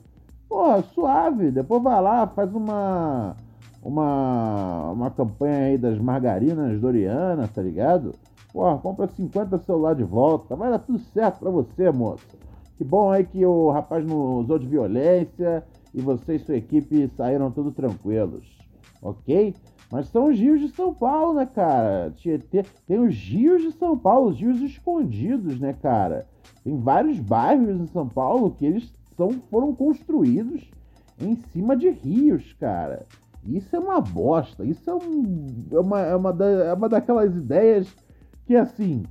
Porra, 0.47 0.81
suave. 0.81 1.51
Depois 1.51 1.83
vai 1.83 2.01
lá, 2.01 2.25
faz 2.25 2.53
uma 2.55 3.35
uma, 3.83 4.91
uma 4.91 5.09
campanha 5.09 5.67
aí 5.67 5.77
das 5.77 5.97
margarinas 5.97 6.79
Doriana, 6.79 7.47
tá 7.47 7.61
ligado? 7.61 8.13
Porra, 8.53 8.77
compra 8.77 9.07
50 9.07 9.57
celular 9.59 9.95
de 9.95 10.03
volta, 10.03 10.55
vai 10.55 10.69
dar 10.69 10.79
tudo 10.79 10.99
certo 10.99 11.39
pra 11.39 11.49
você, 11.49 11.89
moça. 11.91 12.25
Que 12.77 12.83
bom 12.83 13.11
aí 13.11 13.23
que 13.23 13.45
o 13.45 13.69
rapaz 13.69 14.05
não 14.05 14.39
usou 14.39 14.59
de 14.59 14.67
violência 14.67 15.63
e 15.93 16.01
você 16.01 16.35
e 16.35 16.39
sua 16.39 16.55
equipe 16.57 17.07
saíram 17.15 17.51
tudo 17.51 17.71
tranquilos, 17.71 18.45
ok? 19.01 19.53
Mas 19.91 20.07
são 20.07 20.29
os 20.29 20.39
rios 20.39 20.61
de 20.61 20.69
São 20.69 20.93
Paulo, 20.93 21.33
né, 21.33 21.45
cara? 21.45 22.11
Tietê, 22.15 22.63
tem 22.87 22.99
os 22.99 23.13
rios 23.15 23.61
de 23.61 23.71
São 23.73 23.97
Paulo, 23.97 24.29
os 24.29 24.39
rios 24.39 24.61
escondidos, 24.61 25.59
né, 25.59 25.73
cara? 25.73 26.25
Tem 26.63 26.77
vários 26.77 27.19
bairros 27.19 27.79
em 27.79 27.87
São 27.87 28.07
Paulo 28.07 28.55
que 28.57 28.65
eles 28.65 28.91
são, 29.17 29.31
foram 29.49 29.75
construídos 29.75 30.63
em 31.19 31.35
cima 31.35 31.75
de 31.75 31.89
rios, 31.89 32.53
cara. 32.53 33.05
Isso 33.45 33.75
é 33.75 33.79
uma 33.79 33.99
bosta. 33.99 34.63
Isso 34.63 34.89
é, 34.89 34.93
um, 34.95 35.53
é, 35.71 35.79
uma, 35.79 35.99
é, 36.01 36.15
uma 36.15 36.33
da- 36.33 36.45
é 36.45 36.73
uma 36.73 36.87
daquelas 36.89 37.35
ideias 37.35 37.87
que, 38.45 38.55
assim, 38.55 39.03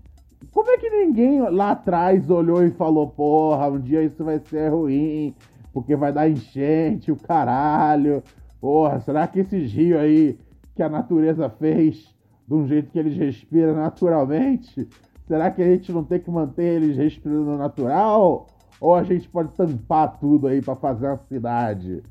como 0.53 0.71
é 0.71 0.79
que 0.79 0.89
ninguém 0.91 1.41
lá 1.51 1.73
atrás 1.73 2.31
olhou 2.31 2.65
e 2.65 2.71
falou, 2.71 3.09
porra, 3.09 3.69
um 3.69 3.81
dia 3.81 4.03
isso 4.03 4.25
vai 4.25 4.39
ser 4.39 4.69
ruim, 4.71 5.35
porque 5.73 5.97
vai 5.97 6.13
dar 6.13 6.29
enchente, 6.29 7.13
o 7.13 7.17
caralho. 7.17 8.23
Porra, 8.61 9.01
será 9.01 9.27
que 9.27 9.41
esses 9.41 9.73
rios 9.73 9.99
aí 9.99 10.39
que 10.75 10.83
a 10.83 10.89
natureza 10.89 11.49
fez 11.49 12.15
de 12.47 12.55
um 12.55 12.67
jeito 12.67 12.91
que 12.91 12.99
eles 12.99 13.17
respiram 13.17 13.75
naturalmente, 13.75 14.89
será 15.27 15.51
que 15.51 15.63
a 15.63 15.67
gente 15.67 15.93
não 15.93 16.03
tem 16.03 16.19
que 16.19 16.31
manter 16.31 16.83
eles 16.83 16.97
respirando 16.97 17.57
natural? 17.57 18.47
Ou 18.81 18.95
a 18.95 19.03
gente 19.05 19.29
pode 19.29 19.51
tampar 19.55 20.19
tudo 20.19 20.47
aí 20.49 20.61
pra 20.63 20.75
fazer 20.75 21.07
uma 21.07 21.19
cidade? 21.19 22.03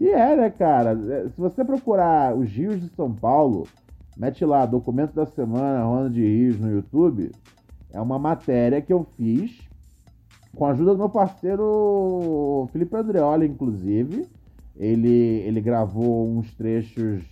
E 0.00 0.08
é, 0.08 0.36
né, 0.36 0.50
cara? 0.50 0.98
É, 1.08 1.28
Se 1.28 1.36
você 1.36 1.64
procurar 1.64 2.34
os 2.36 2.48
rios 2.50 2.80
de 2.80 2.88
São 2.90 3.12
Paulo, 3.12 3.68
mete 4.16 4.44
lá, 4.44 4.66
documento 4.66 5.12
da 5.14 5.26
semana, 5.26 5.84
Ronda 5.84 6.10
de 6.10 6.22
Rios 6.22 6.58
no 6.58 6.70
YouTube. 6.70 7.30
É 7.92 8.00
uma 8.00 8.18
matéria 8.18 8.80
que 8.80 8.92
eu 8.92 9.04
fiz 9.16 9.68
com 10.56 10.64
a 10.66 10.70
ajuda 10.70 10.92
do 10.92 10.98
meu 10.98 11.08
parceiro 11.08 12.68
Felipe 12.72 12.96
Andreoli, 12.96 13.46
inclusive. 13.46 14.26
Ele, 14.76 15.40
ele 15.46 15.60
gravou 15.60 16.28
uns 16.28 16.52
trechos 16.54 17.22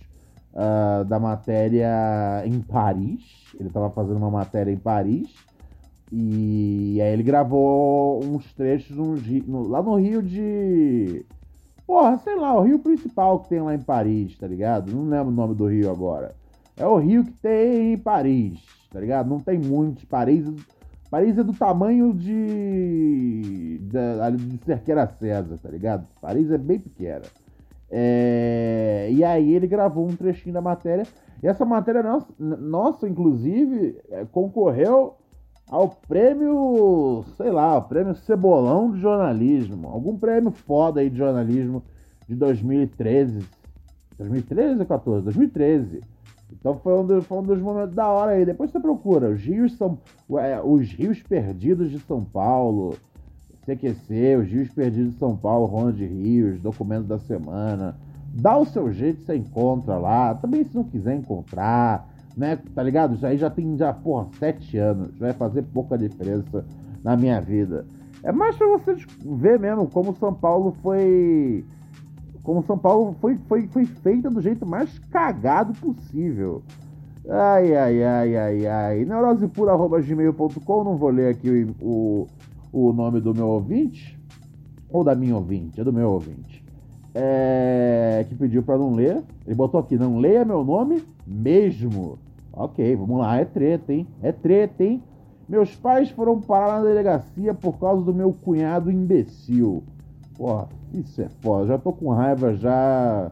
ah, 0.53 1.03
da 1.07 1.19
matéria 1.19 2.43
em 2.45 2.59
Paris. 2.61 3.21
Ele 3.59 3.67
estava 3.69 3.89
fazendo 3.89 4.17
uma 4.17 4.29
matéria 4.29 4.71
em 4.71 4.77
Paris. 4.77 5.29
E 6.11 6.99
aí 7.01 7.13
ele 7.13 7.23
gravou 7.23 8.23
uns 8.23 8.53
trechos 8.53 9.21
ri- 9.23 9.43
no- 9.47 9.67
lá 9.67 9.81
no 9.81 9.95
Rio 9.95 10.21
de. 10.21 11.25
Porra, 11.85 12.17
sei 12.23 12.35
lá, 12.35 12.57
o 12.57 12.63
rio 12.63 12.79
principal 12.79 13.39
que 13.39 13.49
tem 13.49 13.61
lá 13.61 13.75
em 13.75 13.81
Paris, 13.81 14.37
tá 14.37 14.47
ligado? 14.47 14.91
Não 14.91 15.09
lembro 15.09 15.29
o 15.29 15.35
nome 15.35 15.55
do 15.55 15.67
rio 15.67 15.91
agora. 15.91 16.33
É 16.77 16.85
o 16.85 16.97
rio 16.97 17.23
que 17.25 17.33
tem 17.33 17.93
em 17.93 17.97
Paris, 17.97 18.59
tá 18.91 18.99
ligado? 18.99 19.29
Não 19.29 19.39
tem 19.39 19.57
muitos. 19.59 20.03
Paris, 20.05 20.45
Paris 21.09 21.37
é 21.37 21.43
do 21.43 21.53
tamanho 21.53 22.13
de. 22.13 23.81
ali 24.23 24.37
de 24.37 24.65
Cerqueira 24.65 25.07
César, 25.07 25.57
tá 25.61 25.69
ligado? 25.69 26.07
Paris 26.21 26.49
é 26.49 26.57
bem 26.57 26.79
pequena. 26.79 27.23
É, 27.89 29.09
e 29.11 29.21
aí 29.23 29.53
ele 29.53 29.67
gravou 29.67 30.07
um 30.07 30.15
trechinho 30.15 30.53
da 30.53 30.61
matéria. 30.61 31.05
E 31.43 31.47
essa 31.47 31.65
matéria 31.65 32.01
nossa, 32.01 32.27
nossa 32.39 33.09
inclusive, 33.09 33.99
é, 34.09 34.25
concorreu 34.25 35.17
ao 35.71 35.87
prêmio, 35.87 37.23
sei 37.37 37.49
lá, 37.49 37.77
o 37.77 37.83
prêmio 37.83 38.13
Cebolão 38.13 38.91
de 38.91 38.99
jornalismo. 38.99 39.87
Algum 39.87 40.17
prêmio 40.17 40.51
foda 40.51 40.99
aí 40.99 41.09
de 41.09 41.17
jornalismo 41.17 41.81
de 42.27 42.35
2013. 42.35 43.39
2013 44.17 44.81
ou 44.81 44.85
14? 44.85 45.23
2013. 45.23 46.01
Então 46.51 46.77
foi 46.77 46.93
um, 46.93 47.05
dos, 47.05 47.25
foi 47.25 47.37
um 47.37 47.43
dos 47.43 47.61
momentos 47.61 47.95
da 47.95 48.05
hora 48.09 48.33
aí. 48.33 48.45
Depois 48.45 48.69
você 48.69 48.81
procura 48.81 49.29
os 49.29 49.39
rios 49.41 49.77
são 49.77 49.97
os 50.65 50.91
rios 50.91 51.23
perdidos 51.23 51.89
de 51.89 51.99
São 51.99 52.21
Paulo. 52.21 52.97
CQC, 53.65 54.37
os 54.37 54.47
Rios 54.47 54.69
Perdidos 54.71 55.13
de 55.13 55.19
São 55.19 55.37
Paulo, 55.37 55.67
Ronald 55.67 56.03
Rios, 56.03 56.59
Documento 56.59 57.05
da 57.05 57.19
Semana. 57.19 57.95
Dá 58.33 58.57
o 58.57 58.65
seu 58.65 58.91
jeito, 58.91 59.21
você 59.21 59.35
encontra 59.35 59.97
lá. 59.99 60.33
Também 60.33 60.63
se 60.63 60.75
não 60.75 60.83
quiser 60.83 61.15
encontrar, 61.15 62.10
né? 62.35 62.59
Tá 62.73 62.83
ligado? 62.83 63.15
Isso 63.15 63.25
aí 63.25 63.37
já 63.37 63.49
tem, 63.49 63.77
já, 63.77 63.93
porra, 63.93 64.27
sete 64.39 64.77
anos. 64.77 65.17
Vai 65.17 65.33
fazer 65.33 65.63
pouca 65.63 65.97
diferença 65.97 66.65
na 67.03 67.15
minha 67.17 67.39
vida. 67.41 67.85
É 68.23 68.31
mais 68.31 68.55
pra 68.55 68.67
você 68.67 68.95
ver 69.19 69.59
mesmo 69.59 69.87
como 69.87 70.15
São 70.15 70.33
Paulo 70.33 70.75
foi. 70.81 71.65
Como 72.43 72.63
São 72.63 72.77
Paulo 72.77 73.15
foi, 73.19 73.37
foi, 73.47 73.67
foi 73.67 73.85
feita 73.85 74.29
do 74.29 74.41
jeito 74.41 74.65
mais 74.65 74.97
cagado 75.11 75.73
possível. 75.73 76.63
Ai, 77.29 77.75
ai, 77.75 78.03
ai, 78.03 78.37
ai, 78.37 78.67
ai. 78.67 79.05
Neurosepura.gmail.com. 79.05 80.83
Não 80.83 80.97
vou 80.97 81.09
ler 81.09 81.29
aqui 81.29 81.73
o, 81.81 82.27
o, 82.71 82.89
o 82.89 82.93
nome 82.93 83.19
do 83.19 83.33
meu 83.33 83.47
ouvinte. 83.47 84.19
Ou 84.89 85.03
da 85.03 85.15
minha 85.15 85.35
ouvinte, 85.35 85.79
é 85.79 85.83
do 85.83 85.93
meu 85.93 86.09
ouvinte. 86.09 86.61
É, 87.13 88.25
que 88.27 88.35
pediu 88.35 88.63
para 88.63 88.77
não 88.77 88.93
ler. 88.93 89.23
Ele 89.45 89.55
botou 89.55 89.79
aqui, 89.79 89.97
não 89.97 90.17
leia 90.17 90.43
meu 90.43 90.63
nome 90.63 91.01
mesmo. 91.25 92.17
Ok, 92.53 92.95
vamos 92.95 93.19
lá, 93.19 93.37
é 93.37 93.45
treta, 93.45 93.93
hein? 93.93 94.07
É 94.21 94.31
treta, 94.31 94.83
hein? 94.83 95.01
Meus 95.47 95.75
pais 95.75 96.09
foram 96.09 96.39
parar 96.39 96.79
na 96.79 96.87
delegacia 96.87 97.53
por 97.53 97.77
causa 97.77 98.03
do 98.03 98.13
meu 98.13 98.33
cunhado 98.33 98.91
imbecil. 98.91 99.83
Porra, 100.37 100.67
isso 100.93 101.21
é 101.21 101.29
foda. 101.41 101.67
Já 101.67 101.77
tô 101.77 101.91
com 101.91 102.09
raiva 102.09 102.55
já, 102.55 103.29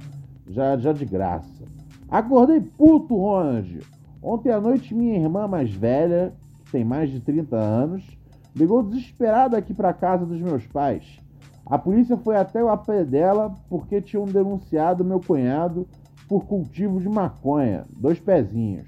já, 0.48 0.78
já 0.78 0.94
de 0.94 1.06
graça. 1.06 1.64
Acordei 2.10 2.60
puto, 2.60 3.16
Ronald. 3.16 3.80
Ontem 4.22 4.52
à 4.52 4.60
noite, 4.60 4.94
minha 4.94 5.18
irmã 5.18 5.48
mais 5.48 5.72
velha, 5.72 6.34
que 6.66 6.72
tem 6.72 6.84
mais 6.84 7.10
de 7.10 7.20
30 7.20 7.56
anos, 7.56 8.04
ligou 8.56 8.84
desesperada 8.84 9.58
aqui 9.58 9.74
para 9.74 9.94
casa 9.94 10.26
dos 10.26 10.42
meus 10.42 10.66
pais. 10.68 11.20
A 11.66 11.78
polícia 11.78 12.18
foi 12.18 12.36
até 12.36 12.64
o 12.64 12.70
AP 12.70 12.88
dela 13.08 13.56
porque 13.70 14.02
tinham 14.02 14.26
denunciado 14.26 15.06
meu 15.06 15.22
cunhado 15.22 15.88
por 16.30 16.46
cultivo 16.46 17.02
de 17.02 17.10
maconha, 17.10 17.86
dois 17.90 18.20
pezinhos. 18.20 18.88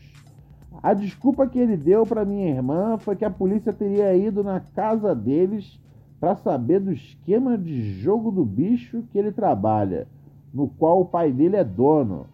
A 0.84 0.93
desculpa 0.93 1.47
que 1.47 1.58
ele 1.58 1.75
deu 1.75 2.06
para 2.06 2.23
minha 2.23 2.47
irmã 2.47 2.99
foi 2.99 3.15
que 3.15 3.25
a 3.25 3.32
polícia 3.32 3.73
teria 3.73 4.15
ido 4.15 4.43
na 4.43 4.60
casa 4.60 5.15
deles 5.15 5.80
para 6.19 6.36
saber 6.36 6.80
do 6.80 6.91
esquema 6.91 7.58
de 7.58 7.99
jogo 7.99 8.32
do 8.32 8.45
bicho 8.45 9.04
que 9.12 9.17
ele 9.17 9.32
trabalha, 9.32 10.08
no 10.54 10.67
qual 10.67 11.01
o 11.01 11.06
pai 11.06 11.32
dele 11.32 11.56
é 11.56 11.63
dono. 11.63 12.27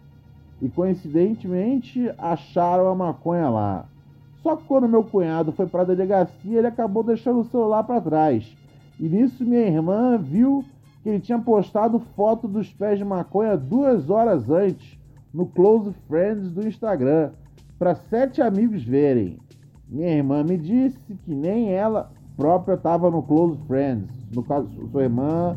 E 0.60 0.68
coincidentemente 0.68 2.12
acharam 2.18 2.88
a 2.88 2.94
maconha 2.94 3.48
lá. 3.48 3.86
Só 4.42 4.56
que 4.56 4.64
quando 4.64 4.88
meu 4.88 5.04
cunhado 5.04 5.52
foi 5.52 5.66
para 5.66 5.82
a 5.82 5.86
delegacia, 5.86 6.58
ele 6.58 6.66
acabou 6.66 7.02
deixando 7.02 7.40
o 7.40 7.44
celular 7.44 7.82
para 7.84 8.00
trás. 8.00 8.54
E 9.00 9.08
nisso 9.08 9.44
minha 9.44 9.66
irmã 9.66 10.18
viu 10.18 10.64
que 11.02 11.08
ele 11.08 11.20
tinha 11.20 11.38
postado 11.38 11.98
foto 12.14 12.46
dos 12.46 12.70
pés 12.72 12.98
de 12.98 13.04
maconha 13.04 13.56
duas 13.56 14.10
horas 14.10 14.50
antes 14.50 14.97
no 15.32 15.46
Close 15.46 15.92
Friends 16.06 16.50
do 16.50 16.66
Instagram 16.66 17.32
para 17.78 17.94
sete 17.94 18.42
amigos 18.42 18.82
verem. 18.82 19.38
Minha 19.88 20.16
irmã 20.16 20.42
me 20.42 20.56
disse 20.56 21.14
que 21.24 21.34
nem 21.34 21.72
ela 21.72 22.10
própria 22.36 22.74
estava 22.74 23.10
no 23.10 23.22
Close 23.22 23.58
Friends. 23.66 24.10
No 24.34 24.42
caso, 24.42 24.68
sua 24.90 25.02
irmã, 25.04 25.56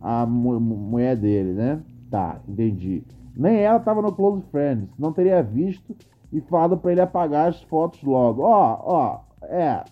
a 0.00 0.26
mulher 0.26 1.16
dele, 1.16 1.52
né? 1.52 1.82
Tá, 2.10 2.40
entendi. 2.48 3.02
Nem 3.36 3.58
ela 3.58 3.78
estava 3.78 4.02
no 4.02 4.12
Close 4.12 4.42
Friends. 4.50 4.88
Não 4.98 5.12
teria 5.12 5.42
visto 5.42 5.96
e 6.32 6.40
falado 6.42 6.76
para 6.76 6.92
ele 6.92 7.00
apagar 7.00 7.48
as 7.48 7.62
fotos 7.62 8.02
logo. 8.02 8.42
Ó, 8.42 8.80
ó, 8.82 9.20
é. 9.44 9.84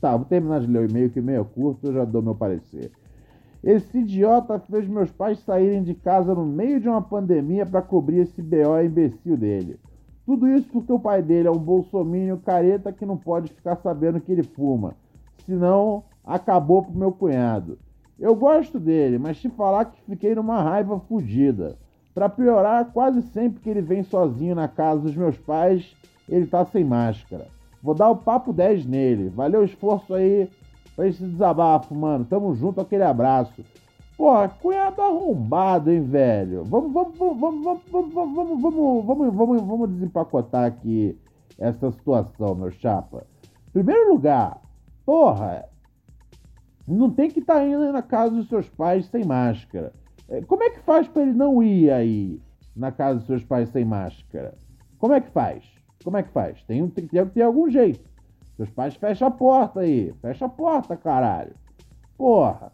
Tá, 0.00 0.16
vou 0.16 0.24
terminar 0.24 0.60
de 0.60 0.66
ler 0.66 0.80
o 0.80 0.90
e-mail, 0.90 1.10
que 1.10 1.18
e-mail 1.18 1.42
é 1.42 1.44
curto, 1.44 1.86
eu 1.86 1.92
já 1.92 2.04
dou 2.04 2.22
meu 2.22 2.34
parecer. 2.34 2.90
Esse 3.62 3.98
idiota 3.98 4.58
fez 4.58 4.88
meus 4.88 5.10
pais 5.10 5.38
saírem 5.40 5.82
de 5.82 5.94
casa 5.94 6.34
no 6.34 6.46
meio 6.46 6.80
de 6.80 6.88
uma 6.88 7.02
pandemia 7.02 7.66
para 7.66 7.82
cobrir 7.82 8.20
esse 8.20 8.40
BO 8.40 8.80
imbecil 8.82 9.36
dele. 9.36 9.78
Tudo 10.24 10.48
isso 10.48 10.68
porque 10.72 10.92
o 10.92 10.98
pai 10.98 11.22
dele 11.22 11.48
é 11.48 11.50
um 11.50 11.58
bolsomínio 11.58 12.38
careta 12.38 12.92
que 12.92 13.04
não 13.04 13.16
pode 13.16 13.52
ficar 13.52 13.76
sabendo 13.76 14.20
que 14.20 14.32
ele 14.32 14.42
fuma. 14.42 14.94
Senão, 15.44 16.04
acabou 16.24 16.82
pro 16.82 16.96
meu 16.96 17.12
cunhado. 17.12 17.78
Eu 18.18 18.34
gosto 18.34 18.78
dele, 18.78 19.18
mas 19.18 19.40
te 19.40 19.48
falar 19.50 19.86
que 19.86 20.00
fiquei 20.02 20.34
numa 20.34 20.62
raiva 20.62 21.00
fodida. 21.00 21.76
Para 22.14 22.28
piorar, 22.28 22.92
quase 22.92 23.22
sempre 23.22 23.60
que 23.60 23.68
ele 23.68 23.80
vem 23.82 24.02
sozinho 24.02 24.54
na 24.54 24.68
casa 24.68 25.00
dos 25.00 25.16
meus 25.16 25.36
pais, 25.36 25.94
ele 26.28 26.46
tá 26.46 26.64
sem 26.64 26.84
máscara. 26.84 27.46
Vou 27.82 27.94
dar 27.94 28.10
o 28.10 28.16
papo 28.16 28.52
10 28.52 28.86
nele. 28.86 29.28
Valeu 29.30 29.62
o 29.62 29.64
esforço 29.64 30.14
aí 30.14 30.48
pra 31.00 31.08
esse 31.08 31.24
desabafo, 31.24 31.94
mano. 31.94 32.26
Tamo 32.26 32.54
junto, 32.54 32.78
aquele 32.78 33.04
abraço. 33.04 33.64
Porra, 34.18 34.50
cunhado 34.50 35.00
arrombado, 35.00 35.90
hein, 35.90 36.02
velho? 36.02 36.62
Vamos, 36.64 36.92
vamos, 36.92 37.16
vamos, 37.16 37.40
vamos, 37.40 37.82
vamos, 37.90 38.12
vamos, 38.12 38.62
vamos, 38.62 39.06
vamos, 39.06 39.34
vamos, 39.34 39.62
vamos, 39.62 39.90
desempacotar 39.92 40.66
aqui 40.66 41.18
essa 41.58 41.90
situação, 41.90 42.54
meu 42.54 42.70
chapa. 42.70 43.26
Primeiro 43.72 44.12
lugar, 44.12 44.60
porra, 45.06 45.64
não 46.86 47.08
tem 47.08 47.30
que 47.30 47.40
estar 47.40 47.54
tá 47.54 47.64
indo 47.64 47.90
na 47.90 48.02
casa 48.02 48.34
dos 48.34 48.48
seus 48.50 48.68
pais 48.68 49.06
sem 49.06 49.24
máscara. 49.24 49.94
Como 50.46 50.62
é 50.62 50.68
que 50.68 50.80
faz 50.80 51.08
para 51.08 51.22
ele 51.22 51.32
não 51.32 51.62
ir 51.62 51.90
aí 51.90 52.38
na 52.76 52.92
casa 52.92 53.20
dos 53.20 53.26
seus 53.26 53.42
pais 53.42 53.70
sem 53.70 53.86
máscara? 53.86 54.54
Como 54.98 55.14
é 55.14 55.20
que 55.22 55.30
faz? 55.30 55.64
Como 56.04 56.18
é 56.18 56.22
que 56.22 56.30
faz? 56.30 56.62
Tem, 56.64 56.86
tem, 56.88 57.06
tem 57.06 57.26
ter 57.26 57.42
algum 57.42 57.70
jeito. 57.70 58.09
Seus 58.60 58.68
pais 58.68 58.94
fecham 58.94 59.28
a 59.28 59.30
porta 59.30 59.80
aí. 59.80 60.12
Fecha 60.20 60.44
a 60.44 60.48
porta, 60.50 60.94
caralho. 60.94 61.54
Porra. 62.18 62.70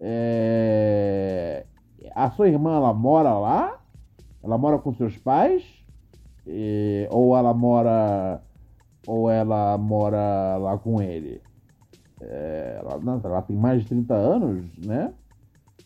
É... 0.00 1.66
A 2.14 2.30
sua 2.30 2.48
irmã, 2.48 2.76
ela 2.76 2.94
mora 2.94 3.34
lá? 3.34 3.80
Ela 4.42 4.56
mora 4.56 4.78
com 4.78 4.94
seus 4.94 5.18
pais? 5.18 5.62
E... 6.46 7.06
Ou 7.10 7.36
ela 7.36 7.52
mora... 7.52 8.40
Ou 9.06 9.28
ela 9.28 9.76
mora 9.76 10.56
lá 10.56 10.78
com 10.78 11.02
ele? 11.02 11.42
É... 12.22 12.80
Ela, 12.80 13.20
ela 13.22 13.42
tem 13.42 13.58
mais 13.58 13.82
de 13.82 13.88
30 13.88 14.14
anos, 14.14 14.64
né? 14.78 15.12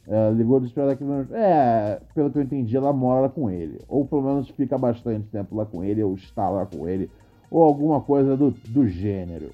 Ela 0.07 0.31
ligou 0.31 0.61
de 0.61 0.67
espera 0.67 0.87
daqui 0.87 1.03
É, 1.33 2.01
pelo 2.15 2.31
que 2.31 2.39
eu 2.39 2.43
entendi, 2.43 2.77
ela 2.77 2.93
mora 2.93 3.29
com 3.29 3.51
ele. 3.51 3.81
Ou 3.89 4.07
pelo 4.07 4.23
menos 4.23 4.49
fica 4.51 4.79
bastante 4.79 5.27
tempo 5.31 5.57
lá 5.57 5.67
com 5.67 5.83
ele, 5.83 6.05
ou 6.05 6.15
está 6.15 6.49
lá 6.49 6.67
com 6.67 6.89
ele, 6.89 7.11
ou 7.51 7.63
alguma 7.63 8.01
coisa 8.01 8.37
do, 8.37 8.51
do 8.51 8.89
gênero. 8.89 9.51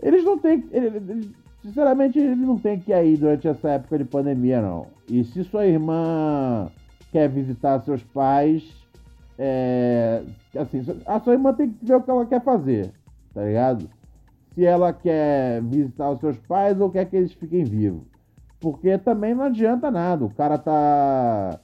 Eles 0.00 0.24
não 0.24 0.38
têm. 0.38 0.64
Sinceramente, 1.62 2.18
ele 2.18 2.34
não 2.34 2.58
tem 2.58 2.78
que 2.80 2.90
ir 2.90 2.94
aí 2.94 3.16
durante 3.16 3.46
essa 3.46 3.70
época 3.70 3.98
de 3.98 4.04
pandemia, 4.04 4.60
não. 4.60 4.86
E 5.08 5.22
se 5.22 5.44
sua 5.44 5.64
irmã 5.66 6.68
quer 7.12 7.28
visitar 7.28 7.80
seus 7.80 8.02
pais, 8.02 8.64
é, 9.38 10.22
assim, 10.56 10.84
a 11.06 11.20
sua 11.20 11.34
irmã 11.34 11.52
tem 11.52 11.70
que 11.70 11.84
ver 11.84 11.94
o 11.94 12.02
que 12.02 12.10
ela 12.10 12.26
quer 12.26 12.42
fazer, 12.42 12.90
tá 13.32 13.44
ligado? 13.44 13.88
Se 14.54 14.64
ela 14.64 14.92
quer 14.92 15.62
visitar 15.62 16.10
os 16.10 16.20
seus 16.20 16.36
pais 16.38 16.80
ou 16.80 16.90
quer 16.90 17.06
que 17.06 17.16
eles 17.16 17.32
fiquem 17.32 17.64
vivos. 17.64 18.02
Porque 18.60 18.96
também 18.98 19.34
não 19.34 19.44
adianta 19.44 19.90
nada. 19.90 20.24
O 20.24 20.30
cara 20.30 20.56
tá. 20.56 21.58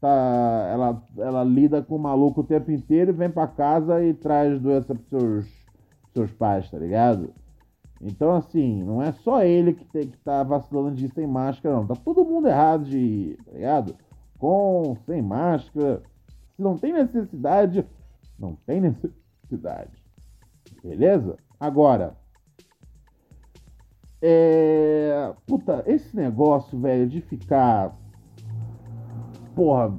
Tá 0.00 0.68
ela, 0.72 1.02
ela 1.18 1.44
lida 1.44 1.82
com 1.82 1.96
o 1.96 1.98
maluco 1.98 2.40
o 2.40 2.44
tempo 2.44 2.70
inteiro 2.70 3.10
e 3.10 3.14
vem 3.14 3.30
pra 3.30 3.46
casa 3.46 4.02
e 4.04 4.14
traz 4.14 4.60
doença 4.60 4.94
pros 4.94 5.08
seus, 5.08 5.66
seus 6.12 6.32
pais, 6.32 6.70
tá 6.70 6.78
ligado? 6.78 7.32
Então, 8.00 8.36
assim, 8.36 8.82
não 8.82 9.02
é 9.02 9.10
só 9.12 9.42
ele 9.42 9.74
que, 9.74 9.84
tem, 9.84 10.08
que 10.08 10.16
tá 10.18 10.42
vacilando 10.44 10.94
de 10.94 11.08
sem 11.08 11.26
máscara, 11.26 11.74
não. 11.74 11.86
Tá 11.86 11.96
todo 11.96 12.24
mundo 12.24 12.46
errado 12.46 12.84
de 12.84 13.36
tá 13.44 13.52
ligado? 13.52 13.96
Com, 14.38 14.96
sem 15.04 15.20
máscara. 15.20 16.02
Se 16.54 16.62
não 16.62 16.76
tem 16.76 16.92
necessidade, 16.92 17.84
não 18.38 18.54
tem 18.54 18.80
necessidade. 18.80 19.90
Beleza? 20.82 21.36
Agora, 21.58 22.16
é. 24.20 25.32
Puta, 25.46 25.82
esse 25.86 26.14
negócio, 26.16 26.78
velho, 26.78 27.08
de 27.08 27.20
ficar. 27.20 27.96
Porra, 29.58 29.92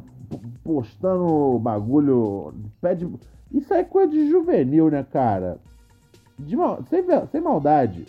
postando 0.64 1.60
bagulho. 1.60 2.54
Pede. 2.80 3.06
Isso 3.52 3.74
é 3.74 3.84
coisa 3.84 4.12
de 4.12 4.30
juvenil, 4.30 4.90
né, 4.90 5.04
cara? 5.04 5.60
de 6.40 6.56
mal, 6.56 6.80
sem, 6.90 7.04
sem 7.32 7.42
maldade. 7.42 8.06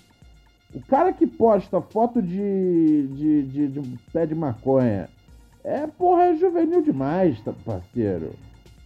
O 0.73 0.81
cara 0.87 1.13
que 1.13 1.27
posta 1.27 1.81
foto 1.81 2.23
de, 2.23 3.09
de, 3.09 3.43
de, 3.43 3.69
de 3.69 3.99
pé 4.13 4.25
de 4.25 4.35
maconha 4.35 5.09
é, 5.65 5.87
porra, 5.87 6.27
é 6.27 6.37
juvenil 6.37 6.81
demais, 6.81 7.41
tá, 7.43 7.53
parceiro. 7.65 8.31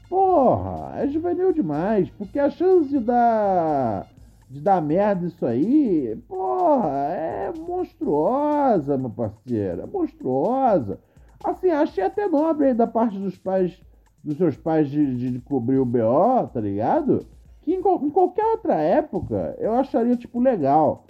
Porra, 0.09 0.95
é 0.97 1.07
juvenil 1.09 1.53
demais, 1.53 2.09
porque 2.11 2.39
a 2.39 2.51
chance 2.51 2.89
de 2.89 3.01
dar 3.01 4.07
de 4.49 4.61
dar 4.61 4.81
merda 4.81 5.27
isso 5.27 5.45
aí, 5.45 6.17
porra, 6.29 6.91
é 7.11 7.53
monstruosa, 7.59 8.97
meu 8.97 9.11
parceiro, 9.11 9.83
é 9.83 9.87
monstruosa. 9.87 10.99
Assim, 11.45 11.71
achei 11.71 12.03
até 12.03 12.27
nobre 12.27 12.69
aí 12.69 12.75
da 12.75 12.87
parte 12.87 13.19
dos 13.19 13.37
pais, 13.37 13.79
dos 14.23 14.37
seus 14.37 14.57
pais 14.57 14.91
de, 14.91 15.31
de 15.31 15.39
cobrir 15.41 15.79
o 15.79 15.85
BO, 15.85 16.49
tá 16.53 16.61
ligado? 16.61 17.27
que 17.65 17.73
em, 17.73 17.79
em, 17.79 18.11
qualquer 18.11 18.45
outra 18.45 18.75
época 18.75 19.57
eu 19.59 19.73
acharia, 19.73 20.15
tipo, 20.17 20.39
legal. 20.39 21.07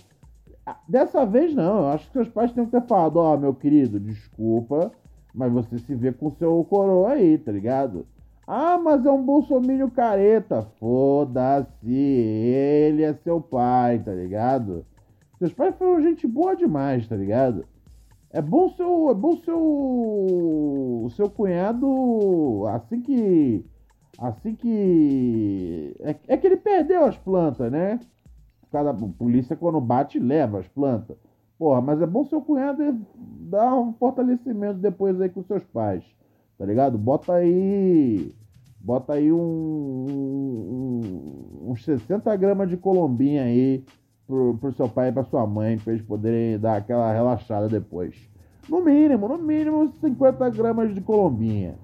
Dessa 0.88 1.26
vez 1.26 1.52
não, 1.52 1.80
eu 1.80 1.88
acho 1.88 2.06
que 2.06 2.12
seus 2.12 2.28
pais 2.28 2.52
têm 2.52 2.64
que 2.64 2.70
ter 2.70 2.86
falado, 2.86 3.16
ó, 3.16 3.34
oh, 3.34 3.36
meu 3.36 3.52
querido, 3.52 3.98
desculpa, 4.00 4.92
mas 5.34 5.52
você 5.52 5.78
se 5.78 5.94
vê 5.94 6.12
com 6.12 6.30
seu 6.30 6.64
coroa 6.64 7.10
aí, 7.10 7.36
tá 7.36 7.50
ligado? 7.50 8.06
Ah, 8.46 8.78
mas 8.78 9.04
é 9.04 9.10
um 9.10 9.22
bolsomínio 9.22 9.90
careta. 9.90 10.62
Foda-se, 10.78 11.90
ele 11.90 13.02
é 13.02 13.12
seu 13.14 13.40
pai, 13.40 13.98
tá 13.98 14.12
ligado? 14.12 14.86
Seus 15.38 15.52
pais 15.52 15.74
foram 15.76 16.00
gente 16.02 16.26
boa 16.26 16.54
demais, 16.54 17.06
tá 17.08 17.16
ligado? 17.16 17.66
É 18.34 18.42
bom 18.42 18.68
seu, 18.70 19.10
é 19.10 19.14
bom 19.14 19.36
seu, 19.36 21.06
seu 21.14 21.30
cunhado 21.30 22.66
assim 22.66 23.00
que, 23.00 23.64
assim 24.18 24.56
que 24.56 25.94
é, 26.00 26.16
é 26.26 26.36
que 26.36 26.44
ele 26.48 26.56
perdeu 26.56 27.04
as 27.04 27.16
plantas, 27.16 27.70
né? 27.70 28.00
Cada 28.72 28.92
polícia 28.92 29.54
quando 29.54 29.80
bate 29.80 30.18
leva 30.18 30.58
as 30.58 30.66
plantas. 30.66 31.16
Porra, 31.56 31.80
mas 31.80 32.02
é 32.02 32.06
bom 32.06 32.24
seu 32.24 32.42
cunhado 32.42 33.06
dar 33.16 33.72
um 33.72 33.92
fortalecimento 33.92 34.80
depois 34.80 35.20
aí 35.20 35.28
com 35.28 35.44
seus 35.44 35.62
pais, 35.66 36.02
tá 36.58 36.66
ligado? 36.66 36.98
Bota 36.98 37.34
aí, 37.34 38.34
bota 38.80 39.12
aí 39.12 39.30
um, 39.30 39.38
um, 40.98 41.70
uns 41.70 41.84
60 41.84 42.34
gramas 42.34 42.68
de 42.68 42.76
colombinha 42.76 43.44
aí 43.44 43.84
pro, 44.26 44.56
pro 44.58 44.72
seu 44.72 44.88
pai 44.88 45.08
e 45.08 45.12
pra 45.12 45.24
sua 45.24 45.46
mãe, 45.46 45.78
pra 45.78 45.92
eles 45.92 46.04
poderem 46.04 46.58
dar 46.58 46.76
aquela 46.76 47.12
relaxada 47.12 47.68
depois. 47.68 48.14
No 48.68 48.82
mínimo, 48.82 49.28
no 49.28 49.38
mínimo 49.38 49.92
50 50.00 50.50
gramas 50.50 50.94
de 50.94 51.00
colombinha. 51.00 51.76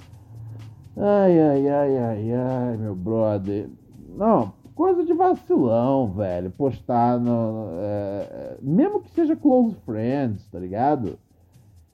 Ai, 0.97 1.39
ai, 1.39 1.69
ai, 1.69 1.99
ai, 1.99 2.33
ai, 2.33 2.77
meu 2.77 2.95
brother. 2.95 3.69
Não, 4.17 4.53
coisa 4.75 5.05
de 5.05 5.13
vacilão, 5.13 6.11
velho. 6.11 6.51
Postar 6.51 7.19
no. 7.19 7.69
É, 7.81 8.57
mesmo 8.63 9.01
que 9.01 9.11
seja 9.11 9.37
close 9.37 9.77
friends, 9.85 10.47
tá 10.49 10.59
ligado? 10.59 11.19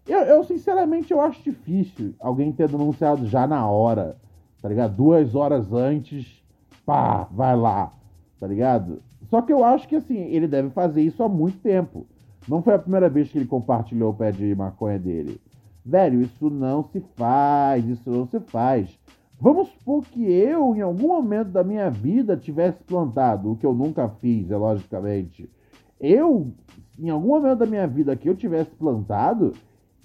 Eu, 0.07 0.21
eu, 0.21 0.45
sinceramente, 0.45 1.13
eu 1.13 1.21
acho 1.21 1.43
difícil 1.43 2.15
alguém 2.21 2.53
ter 2.53 2.69
denunciado 2.69 3.27
já 3.27 3.45
na 3.45 3.69
hora, 3.69 4.17
tá 4.63 4.69
ligado? 4.69 4.95
Duas 4.95 5.35
horas 5.35 5.73
antes, 5.73 6.41
pá, 6.85 7.27
vai 7.31 7.57
lá, 7.57 7.91
tá 8.39 8.47
ligado? 8.47 9.03
Só 9.29 9.43
que 9.43 9.53
eu 9.53 9.65
acho 9.65 9.89
que 9.89 9.97
assim, 9.97 10.19
ele 10.19 10.47
deve 10.47 10.71
fazer 10.71 11.03
isso 11.03 11.23
há 11.23 11.29
muito 11.29 11.59
tempo. 11.59 12.07
Não 12.49 12.63
foi 12.63 12.75
a 12.75 12.79
primeira 12.79 13.09
vez 13.09 13.31
que 13.31 13.39
ele 13.39 13.47
compartilhou 13.47 14.11
o 14.11 14.15
pé 14.15 14.31
de 14.31 14.55
maconha 14.55 14.99
dele. 14.99 15.41
Velho, 15.85 16.21
isso 16.21 16.49
não 16.51 16.85
se 16.85 17.01
faz, 17.17 17.85
isso 17.87 18.11
não 18.11 18.27
se 18.27 18.41
faz. 18.41 18.99
Vamos 19.39 19.69
supor 19.69 20.05
que 20.05 20.25
eu, 20.25 20.75
em 20.75 20.81
algum 20.81 21.09
momento 21.09 21.51
da 21.51 21.63
minha 21.63 21.91
vida, 21.91 22.37
tivesse 22.37 22.83
plantado, 22.85 23.53
o 23.53 23.57
que 23.57 23.67
eu 23.67 23.75
nunca 23.75 24.09
fiz, 24.09 24.51
é 24.51 24.57
logicamente. 24.57 25.51
Eu, 26.01 26.53
em 26.99 27.11
algum 27.11 27.29
momento 27.29 27.59
da 27.59 27.67
minha 27.67 27.87
vida 27.87 28.17
que 28.17 28.29
eu 28.29 28.35
tivesse 28.35 28.71
plantado, 28.71 29.53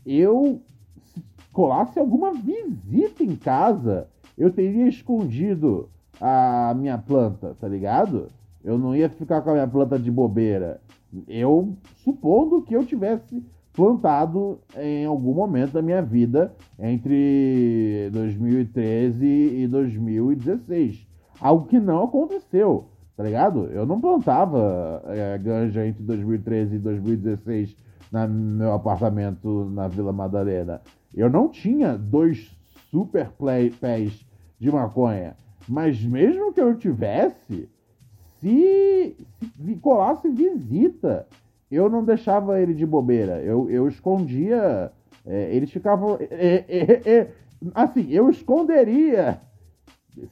eu 0.06 0.62
se 1.06 1.24
colasse 1.54 1.98
alguma 1.98 2.34
visita 2.34 3.24
em 3.24 3.36
casa, 3.36 4.08
eu 4.38 4.52
teria 4.52 4.88
escondido 4.88 5.90
a 6.20 6.74
minha 6.76 6.98
planta, 6.98 7.56
tá 7.60 7.68
ligado? 7.68 8.28
Eu 8.64 8.78
não 8.78 8.96
ia 8.96 9.10
ficar 9.10 9.42
com 9.42 9.50
a 9.50 9.54
minha 9.54 9.68
planta 9.68 9.98
de 9.98 10.12
bobeira. 10.12 10.80
Eu, 11.28 11.76
supondo 12.04 12.62
que 12.62 12.76
eu 12.76 12.86
tivesse 12.86 13.44
plantado 13.74 14.60
em 14.78 15.06
algum 15.06 15.34
momento 15.34 15.74
da 15.74 15.82
minha 15.82 16.02
vida 16.02 16.54
entre 16.80 18.10
2013 18.12 19.26
e 19.26 19.68
2016. 19.68 21.08
Algo 21.40 21.68
que 21.68 21.80
não 21.80 22.04
aconteceu, 22.04 22.86
tá 23.18 23.24
ligado? 23.24 23.66
Eu 23.72 23.86
não 23.86 24.00
plantava 24.00 25.02
é, 25.08 25.38
ganja 25.38 25.86
entre 25.86 26.04
2013 26.04 26.76
e 26.76 26.80
2016 26.80 27.76
no 28.12 28.28
meu 28.28 28.74
apartamento 28.74 29.70
na 29.72 29.88
Vila 29.88 30.12
Madalena. 30.12 30.82
Eu 31.16 31.30
não 31.30 31.48
tinha 31.48 31.98
dois 31.98 32.52
super 32.90 33.30
play, 33.32 33.72
pés 33.72 34.26
de 34.60 34.72
maconha. 34.72 35.36
Mas 35.68 36.04
mesmo 36.04 36.54
que 36.54 36.62
eu 36.62 36.76
tivesse, 36.76 37.70
se, 38.42 39.16
se 39.64 39.76
colasse 39.76 40.28
visita, 40.28 41.28
eu 41.70 41.88
não 41.88 42.04
deixava 42.04 42.60
ele 42.60 42.74
de 42.74 42.86
bobeira. 42.86 43.40
Eu, 43.42 43.70
eu 43.70 43.88
escondia. 43.88 44.92
É, 45.26 45.56
eles 45.56 45.72
ficavam. 45.72 46.18
É, 46.20 46.66
é, 46.68 47.10
é 47.10 47.32
assim, 47.76 48.08
eu 48.10 48.30
esconderia. 48.30 49.40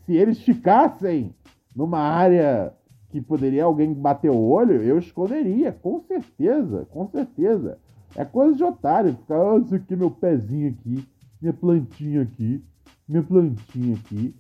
Se 0.06 0.16
eles 0.16 0.40
ficassem 0.42 1.34
numa 1.76 2.00
área 2.00 2.74
que 3.10 3.22
poderia 3.22 3.64
alguém 3.64 3.94
bater 3.94 4.30
o 4.30 4.42
olho, 4.42 4.82
eu 4.82 4.98
esconderia, 4.98 5.72
com 5.72 6.02
certeza, 6.02 6.88
com 6.92 7.08
certeza. 7.08 7.78
É 8.16 8.26
coisa 8.26 8.56
de 8.56 8.64
otário, 8.64 9.16
ficar, 9.16 9.40
oh, 9.40 9.60
isso 9.60 9.76
aqui, 9.76 9.96
meu 9.96 10.12
pezinho 10.12 10.72
aqui, 10.72 11.08
minha 11.40 11.54
plantinha 11.54 12.24
aqui, 12.24 12.64
minha 13.08 13.24
plantinha 13.24 13.96
aqui. 13.96 14.36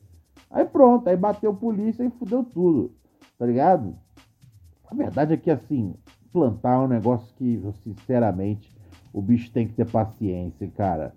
Aí 0.51 0.65
pronto, 0.65 1.08
aí 1.08 1.15
bateu 1.15 1.53
polícia 1.53 2.03
e 2.03 2.10
fudeu 2.10 2.43
tudo 2.43 2.91
tá 3.39 3.45
ligado? 3.45 3.95
A 4.91 4.93
verdade 4.93 5.34
é 5.34 5.38
que, 5.38 5.49
assim, 5.49 5.95
plantar 6.32 6.75
é 6.75 6.80
um 6.80 6.88
negócio 6.88 7.34
que, 7.38 7.60
sinceramente, 7.84 8.69
o 9.13 9.21
bicho 9.21 9.49
tem 9.52 9.65
que 9.65 9.73
ter 9.73 9.89
paciência, 9.89 10.69
cara. 10.75 11.13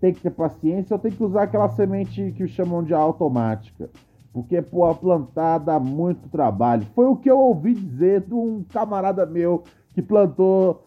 Tem 0.00 0.12
que 0.12 0.20
ter 0.20 0.30
paciência 0.30 0.94
ou 0.94 0.98
tem 0.98 1.12
que 1.12 1.22
usar 1.22 1.42
aquela 1.42 1.68
semente 1.68 2.32
que 2.32 2.48
chamam 2.48 2.82
de 2.82 2.94
automática. 2.94 3.90
Porque, 4.32 4.60
pô, 4.62 4.92
plantar 4.94 5.58
dá 5.58 5.78
muito 5.78 6.28
trabalho. 6.28 6.86
Foi 6.94 7.06
o 7.06 7.16
que 7.16 7.30
eu 7.30 7.38
ouvi 7.38 7.74
dizer 7.74 8.22
de 8.22 8.34
um 8.34 8.64
camarada 8.64 9.26
meu 9.26 9.62
que 9.94 10.00
plantou 10.00 10.82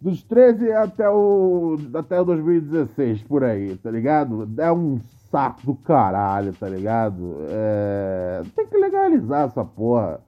dos 0.00 0.22
13 0.22 0.72
até 0.72 1.08
o, 1.08 1.76
até 1.94 2.20
o 2.20 2.24
2016, 2.24 3.22
por 3.22 3.42
aí, 3.44 3.76
tá 3.76 3.90
ligado? 3.90 4.48
É 4.58 4.70
um 4.70 5.00
saco 5.30 5.64
do 5.64 5.74
caralho, 5.74 6.52
tá 6.52 6.68
ligado? 6.68 7.36
É... 7.48 8.42
Tem 8.54 8.66
que 8.66 8.76
legalizar 8.76 9.46
essa 9.46 9.64
porra. 9.64 10.20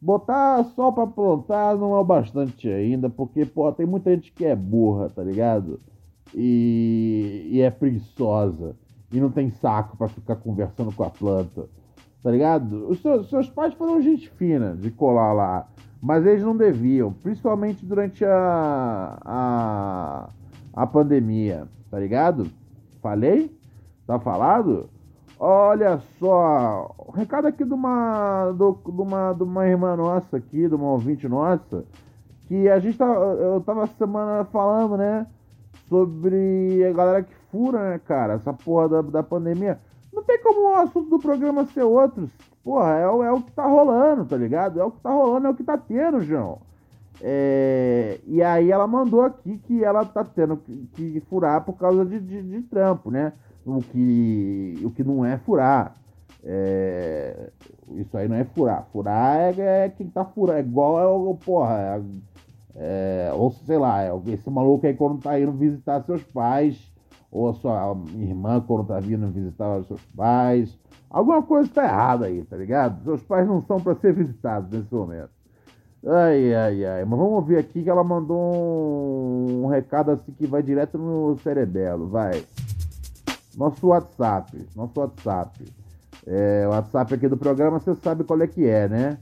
Botar 0.00 0.64
só 0.76 0.92
pra 0.92 1.06
plantar 1.06 1.76
não 1.76 1.96
é 1.96 1.98
o 1.98 2.04
bastante 2.04 2.68
ainda, 2.68 3.08
porque, 3.08 3.44
pô, 3.44 3.70
tem 3.72 3.86
muita 3.86 4.10
gente 4.14 4.32
que 4.32 4.44
é 4.44 4.54
burra, 4.54 5.08
tá 5.08 5.22
ligado? 5.22 5.80
E, 6.34 7.48
e 7.50 7.60
é 7.60 7.70
preguiçosa. 7.70 8.76
E 9.12 9.20
não 9.20 9.30
tem 9.30 9.50
saco 9.50 9.96
para 9.96 10.08
ficar 10.08 10.36
conversando 10.36 10.92
com 10.92 11.02
a 11.02 11.10
planta. 11.10 11.68
Tá 12.22 12.30
ligado? 12.30 12.88
Os 12.88 13.00
seus, 13.00 13.30
seus 13.30 13.48
pais 13.48 13.72
foram 13.74 14.02
gente 14.02 14.28
fina 14.30 14.74
de 14.74 14.90
colar 14.90 15.32
lá. 15.32 15.68
Mas 16.02 16.26
eles 16.26 16.42
não 16.42 16.56
deviam. 16.56 17.12
Principalmente 17.12 17.86
durante 17.86 18.24
a, 18.24 19.18
a, 19.24 20.30
a 20.72 20.86
pandemia. 20.86 21.68
Tá 21.90 21.98
ligado? 21.98 22.46
Falei? 23.00 23.56
Tá 24.06 24.18
falado? 24.18 24.88
Olha 25.38 25.98
só, 26.18 26.94
um 27.08 27.10
recado 27.10 27.46
aqui 27.46 27.64
de 27.64 27.74
uma, 27.74 28.52
de 28.52 29.00
uma, 29.02 29.32
de 29.32 29.42
uma 29.42 29.66
irmã 29.66 29.96
nossa 29.96 30.38
aqui, 30.38 30.68
de 30.68 30.74
uma 30.74 30.92
ouvinte 30.92 31.28
nossa, 31.28 31.84
que 32.46 32.68
a 32.68 32.78
gente 32.78 32.96
tá, 32.96 33.04
eu 33.04 33.60
tava 33.60 33.86
semana 33.86 34.44
falando, 34.44 34.96
né, 34.96 35.26
sobre 35.88 36.86
a 36.86 36.92
galera 36.92 37.22
que 37.22 37.34
fura, 37.50 37.90
né, 37.90 37.98
cara, 37.98 38.34
essa 38.34 38.52
porra 38.52 38.88
da, 38.88 39.02
da 39.02 39.22
pandemia. 39.22 39.78
Não 40.12 40.22
tem 40.22 40.40
como 40.42 40.70
o 40.70 40.74
assunto 40.76 41.10
do 41.10 41.18
programa 41.18 41.66
ser 41.66 41.82
outro. 41.82 42.30
Porra, 42.64 42.96
é, 42.98 43.02
é 43.02 43.32
o 43.32 43.42
que 43.42 43.52
tá 43.52 43.66
rolando, 43.66 44.24
tá 44.24 44.36
ligado? 44.36 44.80
É 44.80 44.84
o 44.84 44.90
que 44.90 45.00
tá 45.00 45.10
rolando, 45.10 45.48
é 45.48 45.50
o 45.50 45.54
que 45.54 45.62
tá 45.62 45.76
tendo, 45.76 46.20
João. 46.20 46.60
É, 47.20 48.20
e 48.26 48.42
aí 48.42 48.70
ela 48.70 48.86
mandou 48.86 49.22
aqui 49.22 49.58
que 49.58 49.82
ela 49.82 50.04
tá 50.04 50.24
tendo 50.24 50.56
que, 50.58 50.88
que 50.92 51.20
furar 51.28 51.64
por 51.64 51.74
causa 51.74 52.04
de, 52.04 52.20
de, 52.20 52.42
de 52.42 52.62
trampo, 52.62 53.10
né? 53.10 53.32
o 53.66 53.82
que, 53.82 54.80
o 54.84 54.90
que 54.90 55.02
não 55.02 55.24
é 55.24 55.36
furar. 55.38 55.94
É, 56.44 57.50
isso 57.90 58.16
aí 58.16 58.28
não 58.28 58.36
é 58.36 58.44
furar. 58.44 58.86
Furar 58.92 59.36
é, 59.36 59.84
é 59.84 59.88
quem 59.88 60.08
tá 60.08 60.24
furando. 60.24 60.58
É 60.58 60.60
igual 60.60 61.32
é 61.32 61.44
porra. 61.44 61.74
É, 61.74 62.02
é, 62.78 63.32
ou 63.34 63.50
sei 63.50 63.78
lá, 63.78 64.04
é, 64.04 64.10
esse 64.28 64.48
maluco 64.48 64.86
aí 64.86 64.94
quando 64.94 65.20
tá 65.20 65.38
indo 65.40 65.52
visitar 65.52 66.02
seus 66.04 66.22
pais. 66.22 66.94
Ou 67.30 67.48
a 67.48 67.54
sua 67.54 67.96
irmã 68.14 68.60
quando 68.60 68.86
tá 68.86 69.00
vindo 69.00 69.28
visitar 69.28 69.82
seus 69.84 70.04
pais. 70.16 70.78
Alguma 71.10 71.42
coisa 71.42 71.68
tá 71.68 71.84
errada 71.84 72.26
aí, 72.26 72.44
tá 72.44 72.56
ligado? 72.56 73.02
Seus 73.02 73.22
pais 73.24 73.46
não 73.46 73.62
são 73.62 73.80
para 73.80 73.96
ser 73.96 74.12
visitados 74.14 74.70
nesse 74.70 74.94
momento. 74.94 75.35
Ai, 76.04 76.54
ai, 76.54 76.84
ai. 76.84 77.04
Mas 77.04 77.18
vamos 77.18 77.34
ouvir 77.34 77.58
aqui 77.58 77.82
que 77.82 77.90
ela 77.90 78.04
mandou 78.04 78.38
um, 78.38 79.64
um 79.64 79.66
recado 79.68 80.10
assim 80.10 80.32
que 80.32 80.46
vai 80.46 80.62
direto 80.62 80.98
no 80.98 81.36
cerebelo. 81.38 82.08
Vai. 82.08 82.44
Nosso 83.56 83.88
WhatsApp, 83.88 84.66
nosso 84.74 84.98
WhatsApp. 85.00 85.64
É, 86.26 86.64
o 86.66 86.70
WhatsApp 86.70 87.14
aqui 87.14 87.28
do 87.28 87.36
programa, 87.36 87.78
você 87.78 87.94
sabe 87.94 88.24
qual 88.24 88.40
é 88.42 88.46
que 88.46 88.66
é, 88.66 88.88
né? 88.88 89.18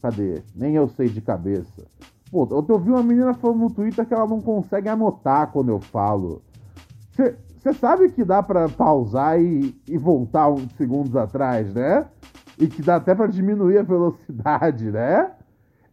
Cadê? 0.00 0.42
Nem 0.54 0.74
eu 0.74 0.88
sei 0.88 1.08
de 1.08 1.20
cabeça. 1.20 1.82
Pô, 2.30 2.46
eu 2.50 2.64
ouvi 2.68 2.90
uma 2.90 3.02
menina 3.02 3.32
falando 3.32 3.60
no 3.60 3.70
Twitter 3.70 4.04
que 4.04 4.12
ela 4.12 4.26
não 4.26 4.40
consegue 4.40 4.88
anotar 4.88 5.50
quando 5.50 5.70
eu 5.70 5.80
falo. 5.80 6.42
Você 7.12 7.72
sabe 7.72 8.10
que 8.10 8.24
dá 8.24 8.42
para 8.42 8.68
pausar 8.68 9.40
e, 9.40 9.74
e, 9.88 9.96
voltar 9.96 10.50
uns 10.50 10.70
segundos 10.76 11.16
atrás, 11.16 11.72
né? 11.72 12.06
E 12.58 12.66
que 12.66 12.82
dá 12.82 12.96
até 12.96 13.14
para 13.14 13.26
diminuir 13.26 13.78
a 13.78 13.82
velocidade, 13.82 14.90
né? 14.90 15.30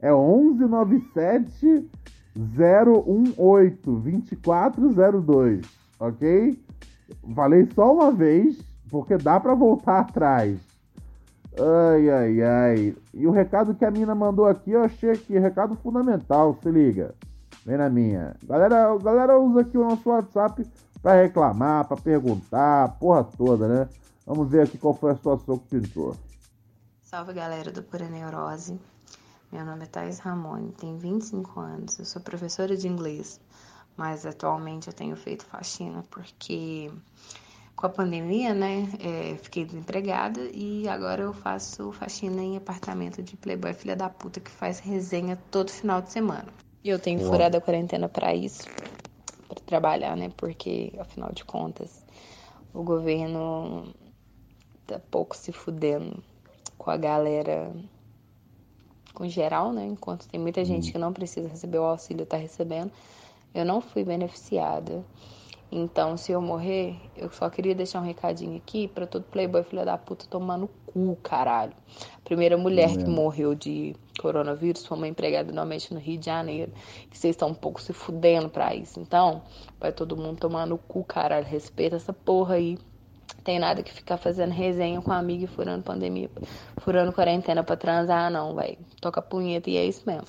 É 0.01 0.11
1197 0.11 1.89
018 2.35 3.99
2402, 3.99 5.65
ok? 5.99 6.63
Falei 7.35 7.67
só 7.75 7.93
uma 7.93 8.11
vez, 8.11 8.59
porque 8.89 9.17
dá 9.17 9.39
pra 9.39 9.53
voltar 9.53 9.99
atrás. 9.99 10.59
Ai, 11.59 12.09
ai, 12.09 12.41
ai. 12.41 12.95
E 13.13 13.27
o 13.27 13.31
recado 13.31 13.75
que 13.75 13.83
a 13.83 13.91
mina 13.91 14.15
mandou 14.15 14.45
aqui, 14.45 14.71
eu 14.71 14.83
achei 14.83 15.11
aqui, 15.11 15.37
recado 15.37 15.75
fundamental, 15.75 16.57
se 16.63 16.71
liga. 16.71 17.13
Vem 17.65 17.77
na 17.77 17.89
minha. 17.89 18.35
Galera, 18.45 18.97
galera 18.97 19.39
usa 19.39 19.61
aqui 19.61 19.77
o 19.77 19.83
nosso 19.83 20.09
WhatsApp 20.09 20.65
para 21.01 21.21
reclamar, 21.21 21.87
para 21.87 21.97
perguntar, 21.97 22.97
porra 22.99 23.23
toda, 23.23 23.67
né? 23.67 23.89
Vamos 24.25 24.49
ver 24.49 24.61
aqui 24.61 24.77
qual 24.77 24.93
foi 24.93 25.11
a 25.11 25.15
situação 25.15 25.57
que 25.57 25.79
pintou. 25.79 26.15
Salve 27.03 27.33
galera 27.33 27.71
do 27.71 27.83
Pura 27.83 28.07
Neurose. 28.07 28.79
Meu 29.51 29.65
nome 29.65 29.83
é 29.83 29.85
Thais 29.85 30.19
Ramone, 30.19 30.71
tenho 30.71 30.97
25 30.97 31.59
anos, 31.59 31.99
eu 31.99 32.05
sou 32.05 32.21
professora 32.21 32.77
de 32.77 32.87
inglês, 32.87 33.37
mas 33.97 34.25
atualmente 34.25 34.87
eu 34.87 34.93
tenho 34.93 35.13
feito 35.17 35.45
faxina 35.45 36.05
porque 36.09 36.89
com 37.75 37.85
a 37.85 37.89
pandemia, 37.89 38.53
né, 38.53 38.87
é, 39.01 39.35
fiquei 39.35 39.65
desempregada 39.65 40.39
e 40.53 40.87
agora 40.87 41.23
eu 41.23 41.33
faço 41.33 41.91
faxina 41.91 42.41
em 42.41 42.55
apartamento 42.55 43.21
de 43.21 43.35
playboy 43.35 43.73
filha 43.73 43.93
da 43.95 44.09
puta 44.09 44.39
que 44.39 44.49
faz 44.49 44.79
resenha 44.79 45.37
todo 45.51 45.69
final 45.69 46.01
de 46.01 46.13
semana. 46.13 46.47
E 46.81 46.89
eu 46.89 46.97
tenho 46.97 47.19
furado 47.19 47.57
a 47.57 47.61
quarentena 47.61 48.07
para 48.07 48.33
isso, 48.33 48.63
para 49.49 49.59
trabalhar, 49.65 50.15
né, 50.15 50.31
porque 50.37 50.93
afinal 50.97 51.33
de 51.33 51.43
contas 51.43 52.05
o 52.73 52.83
governo 52.83 53.93
tá 54.87 54.97
pouco 55.11 55.35
se 55.35 55.51
fudendo 55.51 56.23
com 56.77 56.89
a 56.89 56.95
galera 56.95 57.69
com 59.13 59.27
geral, 59.27 59.71
né? 59.71 59.85
Enquanto 59.85 60.27
tem 60.27 60.39
muita 60.39 60.63
gente 60.65 60.91
que 60.91 60.97
não 60.97 61.13
precisa 61.13 61.47
receber 61.47 61.77
o 61.77 61.83
auxílio, 61.83 62.25
tá 62.25 62.37
recebendo. 62.37 62.91
Eu 63.53 63.65
não 63.65 63.81
fui 63.81 64.03
beneficiada. 64.03 65.03
Então, 65.73 66.17
se 66.17 66.33
eu 66.33 66.41
morrer, 66.41 66.97
eu 67.15 67.31
só 67.31 67.49
queria 67.49 67.73
deixar 67.73 68.01
um 68.01 68.03
recadinho 68.03 68.57
aqui 68.57 68.89
pra 68.89 69.07
todo 69.07 69.23
playboy 69.23 69.63
filha 69.63 69.85
da 69.85 69.97
puta 69.97 70.25
tomar 70.29 70.57
no 70.57 70.67
cu, 70.67 71.17
caralho. 71.23 71.71
A 72.17 72.21
primeira 72.25 72.57
mulher 72.57 72.97
que 72.97 73.05
morreu 73.05 73.55
de 73.55 73.95
coronavírus 74.19 74.85
foi 74.85 74.97
uma 74.97 75.07
empregada 75.07 75.47
normalmente 75.47 75.93
no 75.93 75.99
Rio 75.99 76.17
de 76.17 76.25
Janeiro. 76.25 76.73
E 77.09 77.17
vocês 77.17 77.33
estão 77.33 77.49
um 77.49 77.53
pouco 77.53 77.81
se 77.81 77.93
fudendo 77.93 78.49
pra 78.49 78.75
isso. 78.75 78.99
Então, 78.99 79.43
vai 79.79 79.93
todo 79.93 80.17
mundo 80.17 80.39
tomar 80.39 80.67
no 80.67 80.77
cu, 80.77 81.05
caralho. 81.05 81.45
Respeita 81.45 81.95
essa 81.95 82.11
porra 82.11 82.55
aí. 82.55 82.77
Tem 83.43 83.59
nada 83.59 83.81
que 83.81 83.93
ficar 83.93 84.17
fazendo 84.17 84.51
resenha 84.51 85.01
com 85.01 85.11
a 85.11 85.17
amiga 85.17 85.45
e 85.45 85.47
furando 85.47 85.83
pandemia, 85.83 86.29
furando 86.77 87.11
quarentena 87.11 87.63
pra 87.63 87.75
transar, 87.75 88.31
não, 88.31 88.55
velho. 88.55 88.77
Toca 89.01 89.21
punheta 89.21 89.69
e 89.69 89.77
é 89.77 89.85
isso 89.85 90.03
mesmo. 90.05 90.27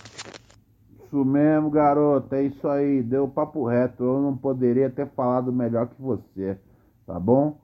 Isso 1.05 1.25
mesmo, 1.25 1.71
garoto. 1.71 2.35
É 2.35 2.43
isso 2.43 2.67
aí. 2.67 3.03
Deu 3.03 3.29
papo 3.29 3.67
reto. 3.67 4.03
Eu 4.03 4.21
não 4.21 4.35
poderia 4.37 4.89
ter 4.89 5.07
falado 5.09 5.53
melhor 5.53 5.89
que 5.89 6.01
você. 6.01 6.59
Tá 7.07 7.21
bom? 7.21 7.59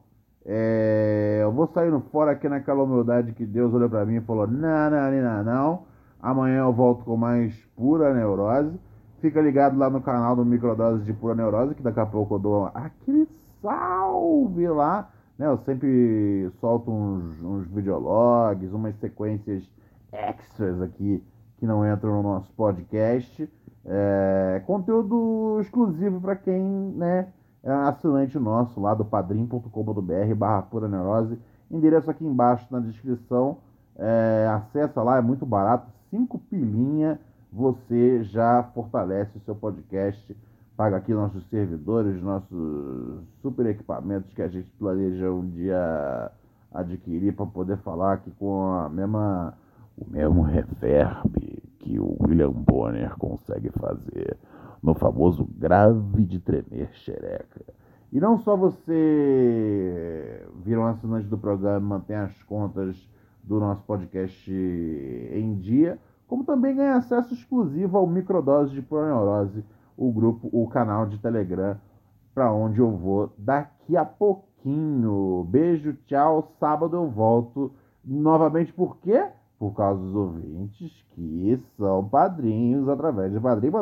É, 0.45 1.41
Eu 1.43 1.53
vou 1.53 1.67
saindo 1.73 2.01
fora 2.13 2.33
aqui 2.33 2.49
naquela 2.49 2.83
humildade 2.83 3.33
que 3.33 3.47
Deus 3.47 3.73
olhou 3.73 3.89
pra 3.89 4.05
mim 4.05 4.17
e 4.17 4.21
falou: 4.21 4.47
Não, 4.47 4.91
não, 4.91 5.11
não, 5.11 5.45
não. 5.45 5.83
Amanhã 6.21 6.61
eu 6.61 6.73
volto 6.73 7.05
com 7.05 7.17
mais 7.17 7.55
pura 7.75 8.13
neurose. 8.13 8.79
Fica 9.21 9.41
ligado 9.41 9.77
lá 9.79 9.89
no 9.91 10.01
canal 10.01 10.37
do 10.37 10.45
Microdose 10.45 11.05
de 11.05 11.13
Pura 11.13 11.35
Neurose, 11.35 11.75
que 11.75 11.83
daqui 11.83 11.99
a 11.99 12.07
pouco 12.07 12.37
eu 12.37 12.39
dou 12.39 12.71
aquele 12.73 13.27
salve 13.61 14.69
lá. 14.69 15.11
Né? 15.39 15.47
Eu 15.47 15.59
sempre 15.59 16.51
solto 16.61 16.91
uns, 16.91 17.41
uns 17.41 17.69
videologs, 17.69 18.73
umas 18.73 18.97
sequências 18.97 19.63
extras 20.11 20.83
aqui 20.83 21.23
que 21.59 21.67
não 21.67 21.87
entram 21.91 22.15
no 22.15 22.23
nosso 22.23 22.53
podcast. 22.53 23.49
É, 23.85 24.63
conteúdo 24.67 25.59
exclusivo 25.61 26.21
para 26.21 26.37
quem 26.37 26.61
né, 26.63 27.29
é 27.63 27.71
assinante 27.71 28.39
nosso 28.39 28.81
lá 28.81 28.95
do 28.95 29.05
padrim.com.br 29.05 30.35
barra 30.37 30.63
pura 30.63 30.89
neurose. 30.89 31.39
Endereço 31.71 32.11
aqui 32.11 32.25
embaixo 32.25 32.67
na 32.71 32.81
descrição. 32.81 33.59
É, 33.97 34.49
acessa 34.53 35.03
lá, 35.03 35.19
é 35.19 35.21
muito 35.21 35.47
barato. 35.47 35.89
Cinco 36.11 36.39
pilinha, 36.39 37.21
você 37.53 38.23
já 38.25 38.63
fortalece 38.75 39.37
o 39.37 39.41
seu 39.41 39.55
podcast. 39.55 40.37
Paga 40.79 40.99
aqui 40.99 41.13
nossos 41.13 41.45
servidores, 41.49 42.23
nossos 42.23 43.25
super 43.43 43.67
equipamentos 43.67 44.33
que 44.33 44.41
a 44.41 44.47
gente 44.47 44.71
planeja 44.79 45.29
um 45.29 45.45
dia 45.51 46.31
adquirir 46.73 47.35
para 47.35 47.47
poder 47.47 47.79
falar 47.79 48.13
aqui 48.13 48.31
com 48.39 48.63
a 48.63 48.89
mesma 48.89 49.55
o 49.97 50.09
mesmo 50.09 50.43
reverb 50.43 51.61
que 51.81 51.99
o 51.99 52.17
William 52.21 52.53
Bonner 52.53 53.17
consegue 53.17 53.71
fazer 53.71 54.37
no 54.81 54.95
famoso 54.95 55.49
grave 55.59 56.25
de 56.25 56.39
tremer 56.39 56.91
xereca. 56.93 57.65
E 58.13 58.21
não 58.21 58.39
só 58.39 58.57
você 58.57 60.47
vira 60.65 60.79
um 60.79 60.87
assinante 60.87 61.27
do 61.27 61.37
programa 61.37 61.81
mantém 61.81 62.15
as 62.15 62.41
contas 62.45 62.97
do 63.43 63.59
nosso 63.59 63.83
podcast 63.83 64.49
em 64.49 65.57
dia, 65.57 65.99
como 66.29 66.45
também 66.45 66.77
ganha 66.77 66.95
acesso 66.95 67.35
exclusivo 67.35 67.99
ao 67.99 68.07
Microdose 68.07 68.73
de 68.73 68.81
Pura 68.81 69.09
Neurose, 69.09 69.65
o 69.99 70.13
grupo, 70.13 70.49
o 70.53 70.69
canal 70.69 71.07
de 71.07 71.19
Telegram, 71.19 71.77
para 72.33 72.53
onde 72.53 72.79
eu 72.79 72.91
vou 72.97 73.33
daqui 73.37 73.97
a 73.97 74.05
pouquinho. 74.05 75.45
Beijo, 75.51 75.93
tchau. 76.07 76.53
Sábado 76.61 76.97
eu 76.97 77.11
volto 77.11 77.73
novamente, 78.05 78.73
por 78.73 78.97
quê? 78.99 79.27
Por 79.59 79.75
causa 79.75 80.01
dos 80.01 80.15
ouvintes 80.15 80.93
que 81.17 81.61
são 81.77 82.09
padrinhos 82.09 82.89
através 82.89 83.33
de 83.33 83.41
padrinho. 83.41 83.73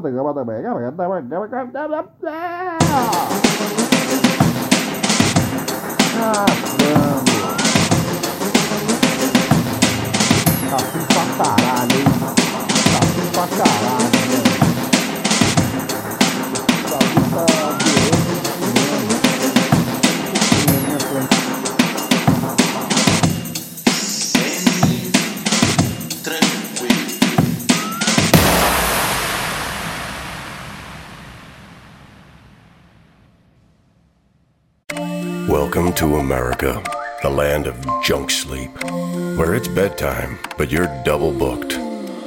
Ah, 6.19 6.47
frango. 6.49 7.27
Tá 10.71 10.77
tudo 10.79 11.07
pra 11.09 11.25
caralho, 11.45 11.93
hein? 11.93 12.05
Tá 12.93 13.01
tudo 13.15 13.29
pra 13.33 13.47
caralho, 13.49 14.61
né? 14.61 14.66
Welcome 35.47 35.93
to 35.97 36.17
America, 36.17 36.83
the 37.23 37.29
land 37.29 37.67
of 37.67 37.77
junk 38.03 38.31
sleep, 38.31 38.71
where 39.37 39.55
it's 39.55 39.69
bedtime, 39.69 40.39
but 40.57 40.71
you're 40.71 40.87
double 41.05 41.33
booked. 41.33 41.75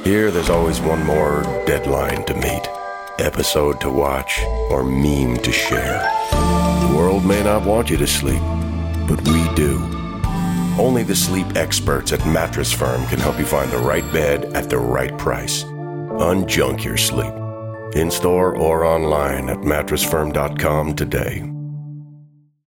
Here, 0.04 0.30
there's 0.30 0.50
always 0.50 0.80
one 0.80 1.04
more 1.04 1.42
deadline 1.66 2.24
to 2.26 2.34
meet, 2.34 2.68
episode 3.20 3.80
to 3.80 3.90
watch, 3.90 4.40
or 4.70 4.82
meme 4.82 5.36
to 5.38 5.52
share. 5.52 6.02
The 6.30 6.94
world 6.96 7.24
may 7.24 7.42
not 7.42 7.64
want 7.64 7.90
you 7.90 7.96
to 7.98 8.06
sleep, 8.06 8.42
but 9.06 9.20
we 9.28 9.54
do. 9.54 9.78
Only 10.78 11.02
the 11.02 11.14
sleep 11.14 11.56
experts 11.56 12.12
at 12.12 12.24
Mattress 12.26 12.72
Firm 12.72 13.06
can 13.06 13.18
help 13.18 13.38
you 13.38 13.44
find 13.44 13.70
the 13.70 13.78
right 13.78 14.10
bed 14.12 14.46
at 14.56 14.70
the 14.70 14.78
right 14.78 15.16
price. 15.18 15.64
Unjunk 15.64 16.84
your 16.84 16.96
sleep. 16.96 17.34
In 17.94 18.10
store 18.10 18.56
or 18.56 18.84
online 18.84 19.48
at 19.48 19.58
mattressfirm.com 19.58 20.94
today. 20.94 21.59